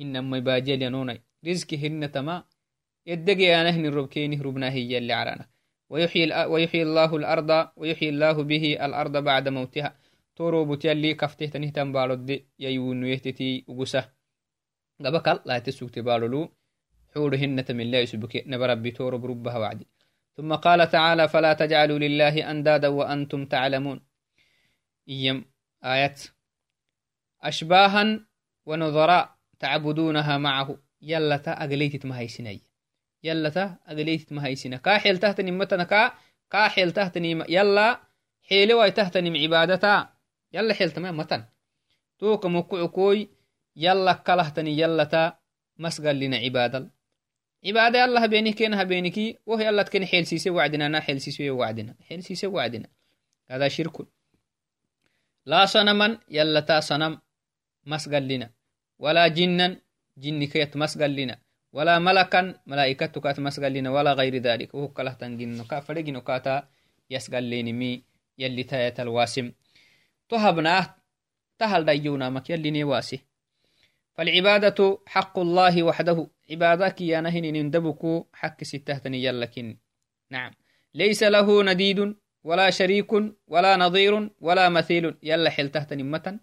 هن 0.02 0.24
مباجي 0.24 0.76
لينوني 0.76 1.24
رزقهن 1.48 2.12
تما 2.12 2.44
يدقي 3.06 3.62
أنا 3.62 3.70
هن 3.70 3.86
الربكين 3.86 4.42
ربنا 4.42 4.70
هي 4.70 4.98
اللي 4.98 5.14
عرانا 5.14 5.50
ويحيي 5.90 6.84
الله 6.84 7.16
الأرض. 7.16 7.70
ويحيي 7.76 8.10
الله 8.10 8.44
به 8.44 8.86
الأرض 8.86 9.18
بعد 9.18 9.50
موتها. 9.50 10.01
تيالي 10.36 11.14
كفته 11.14 11.46
تنهتم 11.46 11.92
بالود 11.92 12.46
ييون 12.60 13.06
يهتتي 13.06 13.66
وقسه 13.68 14.10
قبكال 15.06 15.40
لا 15.46 15.60
تسوك 15.60 15.90
تبالولو 15.90 16.50
حورهن 17.16 17.66
تمن 17.66 17.92
لا 17.92 18.00
يسبك 18.02 18.44
نبربي 18.48 18.92
تورب 18.92 19.26
ربها 19.26 19.58
وعدي 19.58 19.88
ثم 20.38 20.54
قال 20.56 20.90
تعالى 20.90 21.28
فلا 21.28 21.54
تجعلوا 21.54 22.00
لله 22.00 22.52
أندادا 22.52 22.88
وأنتم 22.88 23.46
تعلمون 23.46 24.02
إيم 25.10 25.46
آيات 25.84 26.22
أشباها 27.42 28.20
ونظراء 28.66 29.36
تعبدونها 29.60 30.38
معه 30.38 30.78
يلتا 31.02 31.52
أقليت 31.52 32.06
مهيسني 32.06 32.62
يلتا 33.24 33.78
أقليت 33.88 34.34
مهيسنا 34.34 34.78
كا 34.78 34.98
حيل 34.98 35.18
تحت 35.18 35.42
نمتنا 35.42 35.84
كا 35.84 36.14
كا 36.50 36.68
حيل 36.68 36.92
تحت 36.92 37.18
نم 37.18 37.44
يلا 37.50 38.00
حيل 38.50 38.74
واي 38.74 38.92
تحت 38.92 39.18
نم 39.18 39.36
عبادتا 39.38 40.21
يلا 40.54 40.74
حيل 40.74 40.92
تمام 40.92 41.18
متن. 41.18 41.46
توك 42.20 42.46
مكعكوي 42.46 43.30
يلا 43.76 44.14
كلهتني 44.14 44.80
يلتا 44.80 45.38
مسقل 45.78 46.20
لنا 46.20 46.38
عبادل 46.38 46.90
عبادة 47.66 48.06
الله 48.06 48.26
بينك 48.26 48.56
كينها 48.56 48.84
بينك 48.84 49.40
وهي 49.46 49.70
الله 49.70 49.84
تكن 49.84 50.06
حيل 50.06 50.26
سيسي 50.26 50.50
وعدنا 50.50 50.88
نا 50.88 51.00
حيل 51.00 51.22
سيسي 51.22 51.50
وعدنا. 51.50 51.96
حيل 52.10 52.24
سيسي 52.24 52.48
وعدنا. 52.48 52.90
هذا 53.50 53.68
شرك. 53.68 54.08
لا 55.46 55.66
صنما 55.66 56.18
يلا 56.30 56.60
تا 56.60 56.80
صنم 56.80 57.22
مسقل 57.86 58.28
لنا. 58.28 58.50
ولا 59.00 59.28
جنا 59.28 59.82
جن 60.18 60.46
كيت 60.46 60.78
مسقل 60.78 61.16
لنا. 61.16 61.40
ولا 61.74 62.00
ملكا 62.00 62.56
ملائكة 62.66 63.22
كات 63.22 63.40
مسقل 63.40 63.74
لنا. 63.74 63.90
ولا 63.90 64.14
تهبناه 70.32 70.96
تهل 71.60 71.86
ديونا 71.86 72.30
مك 72.30 72.50
يلي 72.50 72.72
نواسي 72.72 73.20
فالعبادة 74.14 75.00
حق 75.08 75.40
الله 75.40 75.84
وحده. 75.84 76.28
عبادك 76.52 77.02
يا 77.02 77.22
نهن 77.22 77.54
نندبكو 77.54 78.26
حق 78.34 78.64
ستهتني 78.64 79.24
يلكن 79.24 79.78
نعم. 80.30 80.52
ليس 80.94 81.24
له 81.24 81.64
نديد 81.64 82.16
ولا 82.44 82.70
شريك 82.70 83.12
ولا 83.48 83.78
نظير 83.78 84.30
ولا 84.42 84.70
مثيل. 84.70 85.16
يلا 85.24 85.50
حل 85.50 85.70
تحت 85.70 85.94
نمة 85.94 86.40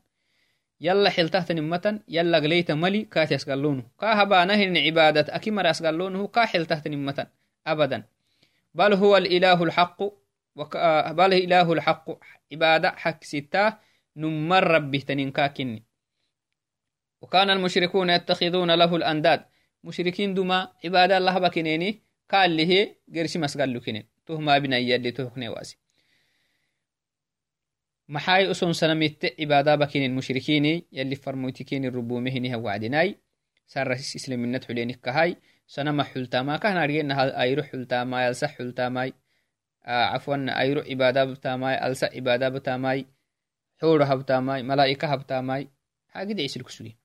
يلا 0.81 1.11
حل 1.11 1.29
تحت 1.29 1.53
نمة 1.53 2.01
يلا 2.09 2.39
قليت 2.39 2.71
ملي 2.71 3.03
كات 3.05 3.33
يسقلونه 3.33 3.83
كاهبا 4.01 4.45
نهن 4.45 4.77
عبادة 4.77 5.37
أكمر 5.37 5.73
حل 6.47 6.67
تحت 6.67 6.89
نمة 6.89 7.27
أبدا. 7.67 8.05
بل 8.75 8.93
هو 8.93 9.17
الإله 9.17 9.63
الحق. 9.63 10.03
إله 11.47 11.73
الحق 11.73 12.07
عبادة 12.53 12.91
حق 12.91 13.25
ستة 13.25 13.77
نمر 14.17 14.65
ربه 14.65 14.99
تنين 14.99 15.33
وكان 17.21 17.51
المشركون 17.51 18.11
يتخذون 18.11 18.71
له 18.71 18.97
الأنداد 18.97 19.41
مشركين 19.85 20.35
دما 20.35 20.69
عبادة 20.85 21.19
الله 21.19 21.39
بكنيني 21.39 22.03
قال 22.31 22.57
له 22.57 22.97
قرش 23.15 23.37
مسقال 23.37 23.75
لكنين 23.75 24.05
تهما 24.27 24.59
بنا 24.59 24.79
يلي 24.79 25.11
تهكني 25.11 25.49
واسي 25.49 25.79
maxay 28.09 28.49
uson 28.49 28.73
sanamitte 28.73 29.37
cibaada 29.37 29.77
bakinin 29.77 30.13
mushrikini 30.17 30.89
yalli 30.93 31.17
farmoytikini 31.17 31.91
rubumehinihah 31.93 32.57
wacdinai 32.57 33.21
saras 33.69 34.17
islaminat 34.17 34.65
xulenikkahay 34.65 35.37
sanama 35.69 36.05
xultama 36.09 36.57
kahnargena 36.57 37.15
ayro 37.37 37.63
xultamai 37.71 38.25
alsa 38.33 38.49
xultamai 38.49 39.13
cafwan 39.85 40.49
ayro 40.49 40.83
cibaada 40.83 41.27
btamai 41.27 41.77
alsa 41.77 42.09
cibaada 42.11 42.51
btamai 42.51 43.07
xuro 43.81 44.05
habtamai 44.05 44.63
malaa'ika 44.63 45.07
habtamai 45.09 45.69
hagida 46.15 46.43
isilkusugi 46.43 46.97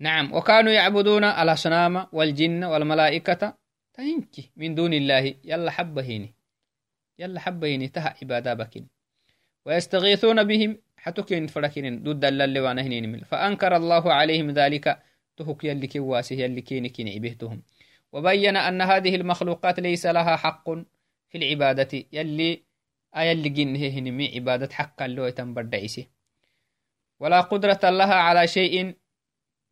نعم 0.00 0.32
وكانوا 0.32 0.72
يعبدون 0.72 1.24
الأصنام 1.24 2.06
والجن 2.12 2.64
والملائكة. 2.64 3.54
تهنكي 3.94 4.50
من 4.56 4.74
دون 4.74 4.92
الله. 4.94 5.34
يلا 5.44 5.70
حبهيني 5.70 6.34
يلا 7.18 7.40
حبهيني 7.40 7.88
تها 7.88 8.14
عبادة 8.22 8.54
بكين. 8.54 8.88
ويستغيثون 9.66 10.44
بهم 10.44 10.78
حتكين 10.96 11.46
فركين 11.46 12.02
ضد 12.02 12.24
اللي 12.24 12.60
وانهنين 12.60 13.12
مل 13.12 13.24
فأنكر 13.24 13.76
الله 13.76 14.12
عليهم 14.12 14.50
ذلك. 14.50 15.02
تهك 15.36 15.64
يلي 15.64 15.86
كواسه 15.86 16.36
يلي 16.36 16.60
كين 16.60 16.86
كين 16.86 17.08
عبهتهم 17.08 17.62
وبين 18.12 18.56
أن 18.56 18.82
هذه 18.82 19.16
المخلوقات 19.16 19.80
ليس 19.80 20.06
لها 20.06 20.36
حق. 20.36 20.70
في 21.30 21.38
العبادة. 21.38 22.04
يلي 22.12 22.62
أيلي 23.16 23.48
جنه 23.48 23.88
هنمي 23.88 24.34
عبادة 24.34 24.74
حقا 24.74 25.06
لو 25.06 25.24
يتنبردعيسي 25.24 26.08
ولا 27.20 27.40
قدرة 27.40 27.90
لها 27.90 28.14
على 28.14 28.46
شيء 28.46 28.94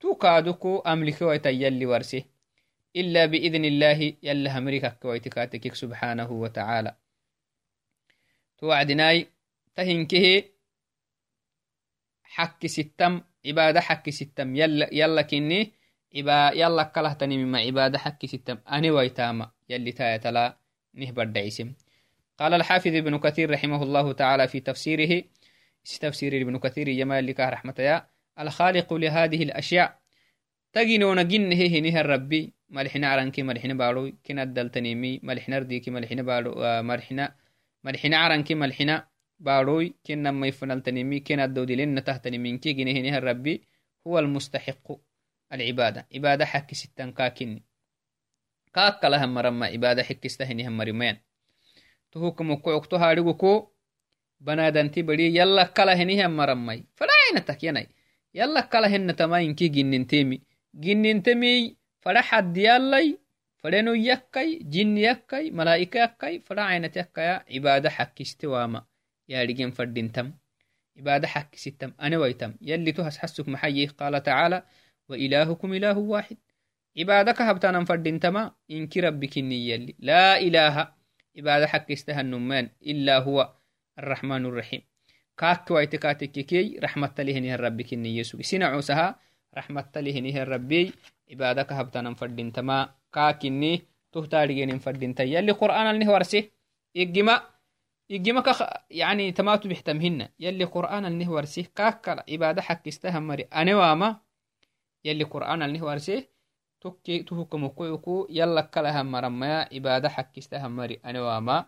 تكادكو 0.00 0.78
أملك 0.78 1.22
ويتيلي 1.22 1.86
ورسه 1.86 2.24
إلا 2.96 3.26
بإذن 3.26 3.64
الله 3.64 4.14
يلا 4.22 4.59
همريكك 4.59 5.04
ويتكاتك 5.04 5.74
سبحانه 5.74 6.32
وتعالى. 6.32 6.96
توعدناي 8.59 9.26
تهنكه 9.74 10.44
حك 12.22 12.66
ستم 12.66 13.20
عبادة 13.46 13.80
حك 13.80 14.11
ستم. 14.11 14.56
يلا 14.56 14.88
يلا 14.94 15.22
كني 15.22 15.72
يلا 16.12 16.82
كله 16.82 17.12
تني 17.12 17.44
مما 17.44 17.59
عبادة 17.59 17.98
حك 17.98 18.26
ستم. 18.26 18.59
أنا 18.68 18.92
ويتاما. 18.92 19.50
يلي 19.68 19.92
تايتلا 19.92 20.56
نهبر 20.99 21.24
دعيسم 21.24 21.72
قال 22.38 22.55
الحافظ 22.55 22.94
ابن 22.94 23.18
كثير 23.18 23.51
رحمه 23.51 23.82
الله 23.82 24.12
تعالى 24.12 24.49
في 24.49 24.61
تفسيره 24.61 25.24
تفسير 26.01 26.42
ابن 26.42 26.59
كثير 26.59 26.90
جمال 26.90 27.26
لك 27.26 27.40
رحمة 27.40 27.74
يا 27.78 28.07
الخالق 28.40 28.94
لهذه 28.94 29.42
الأشياء. 29.42 29.99
تجنون 30.72 31.28
جنه 31.28 31.57
هنه 31.57 32.01
الربي 32.01 32.53
ملحنا 32.70 33.09
عرنك 33.09 33.40
ملحنا 33.40 33.74
بارو 33.74 34.12
كنا 34.26 34.42
الدلتنيمي 34.42 35.20
ملحنا 35.22 35.59
رديك 35.59 35.88
ملحنا 35.88 36.22
بارو 36.22 36.82
ملحنا 36.82 37.34
ملحنا 37.84 38.16
عرنك 38.16 38.53
ملحنا 38.53 39.09
باروي. 39.38 39.94
كنا 40.07 40.30
ما 40.30 40.46
يفنلتنمي 40.46 41.20
كنا 41.20 41.44
الدودلين 41.44 42.05
تهتنمين 42.05 42.59
كي 42.59 42.72
جنه 42.72 43.18
الربي 43.18 43.62
هو 44.07 44.18
المستحق 44.18 44.92
العبادة. 45.53 46.07
عبادة 46.14 46.44
حق 46.44 46.74
ستان 46.74 47.12
كاكني 47.12 47.62
كاك 48.79 49.05
لها 49.05 49.26
مرمى 49.26 49.66
عبادة 49.66 50.03
حق 50.03 50.22
استهنها 50.24 50.70
مرمين 50.70 51.16
تهوكم 52.12 52.51
وكوكتو 52.51 52.97
هاريغوكو 52.97 53.68
بنادنتي 54.41 55.03
بدي 55.03 55.37
يلا 55.39 55.64
كلا 55.64 55.95
هنيها 55.95 56.26
مرمي 56.29 56.85
فلا 56.97 57.11
عينتك 57.22 57.64
يناي 57.64 57.89
يلا 58.35 58.61
كلا 58.61 58.89
هن 58.89 59.16
تماين 59.16 59.55
كي 59.55 59.68
جننتمي 59.68 60.43
جننتمي 60.74 61.76
فلا 62.01 62.20
حد 62.20 62.57
يلاي 62.57 63.18
فلنو 63.59 63.95
يكاي 63.95 64.59
جن 64.62 64.99
يكاي 64.99 65.51
ملائكة 65.51 66.05
يكاي 66.05 66.41
فلا 66.41 66.62
عينت 66.62 66.97
يكايا 66.97 67.45
عبادة 67.51 67.91
حق 67.91 68.14
استواما 68.20 68.85
يارجين 69.29 69.70
فردنتم 69.70 70.33
عبادة 70.99 71.29
عبادك 76.99 77.42
هبتانا 77.42 77.84
فردنتما 77.84 78.53
إنك 78.70 78.96
ربك 78.96 79.36
يلي 79.36 79.94
لا 79.99 80.38
إله 80.38 80.88
عبادة 81.38 81.66
حق 81.66 81.90
استهن 81.90 82.70
إلا 82.86 83.18
هو 83.18 83.55
الرحمن 83.99 84.46
الرحيم. 84.46 84.82
كاك 85.38 85.70
ويتكاتككي 85.70 86.78
رحمة 86.82 87.14
لهنه 87.18 87.55
الربك 87.55 87.92
يسوع 87.92 88.40
سنعوسها 88.42 89.18
رحمة 89.57 89.92
لهنه 89.96 90.42
الربي 90.42 90.92
عبادك 91.30 91.72
هبتانا 91.72 92.14
فردنتما 92.14 92.94
كاكني 93.14 93.82
تهتارجين 94.12 94.78
فردنتا 94.78 95.22
يلي 95.22 95.53
قرآن 95.53 95.86
النهورسي 95.94 96.51
إجمع 96.96 97.42
إجمع 98.11 98.42
يعني 98.90 99.32
تماتو 99.32 99.68
بحتمهن 99.68 100.28
يلي 100.40 100.64
قرآن 100.64 101.07
النهورسي 101.07 101.62
كاك 101.62 102.24
عبادة 102.30 102.62
حق 102.62 102.88
استهمري 102.88 103.42
أنا 103.42 103.76
واما 103.76 104.20
يلي 105.05 105.24
قرآن 105.24 105.62
النهورسي 105.62 106.16
تكي 106.20 106.38
تهكم 106.81 107.66
كويكو 107.68 108.26
يلا 108.31 108.61
كلها 108.61 109.03
مرمى 109.03 109.47
عبادة 109.47 110.09
حق 110.09 110.39
استهمري 110.39 111.01
أنا 111.05 111.20
واما 111.22 111.66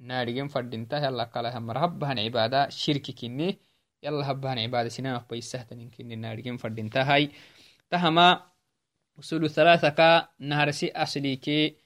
نارجين 0.00 0.48
فردنتا 0.48 0.98
يلا 1.04 1.24
كلها 1.24 1.58
مرهبهن 1.58 2.18
عبادة 2.18 2.68
شرك 2.68 3.10
كني 3.10 3.58
يلا 4.02 4.30
هبهن 4.30 4.58
عبادة 4.58 4.88
سنان 4.88 5.20
بيسهتن 5.30 5.90
كني 5.90 6.16
نارجين 6.16 6.56
فردنتا 6.56 7.02
هاي 7.02 7.30
تهما 7.90 8.42
أصول 9.18 9.50
ثلاثة 9.50 9.88
كا 9.88 10.28
نهرسي 10.38 10.90
أصليكي 10.90 11.76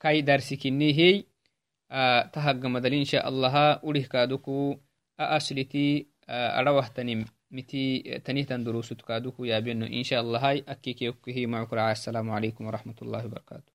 كاي 0.00 0.20
درسي 0.20 0.56
متي 7.56 7.84
تنيه 8.24 8.44
دروس 8.44 8.92
كادوكو 8.92 9.44
يا 9.44 9.58
بينو 9.60 9.86
إن 9.86 10.04
شاء 10.04 10.20
الله 10.20 10.38
هاي 10.50 10.64
أكيكي 10.68 11.08
أكيه 11.08 11.46
معكم 11.46 11.78
السلام 11.78 12.30
عليكم 12.30 12.66
ورحمة 12.66 12.94
الله 13.02 13.26
وبركاته. 13.26 13.64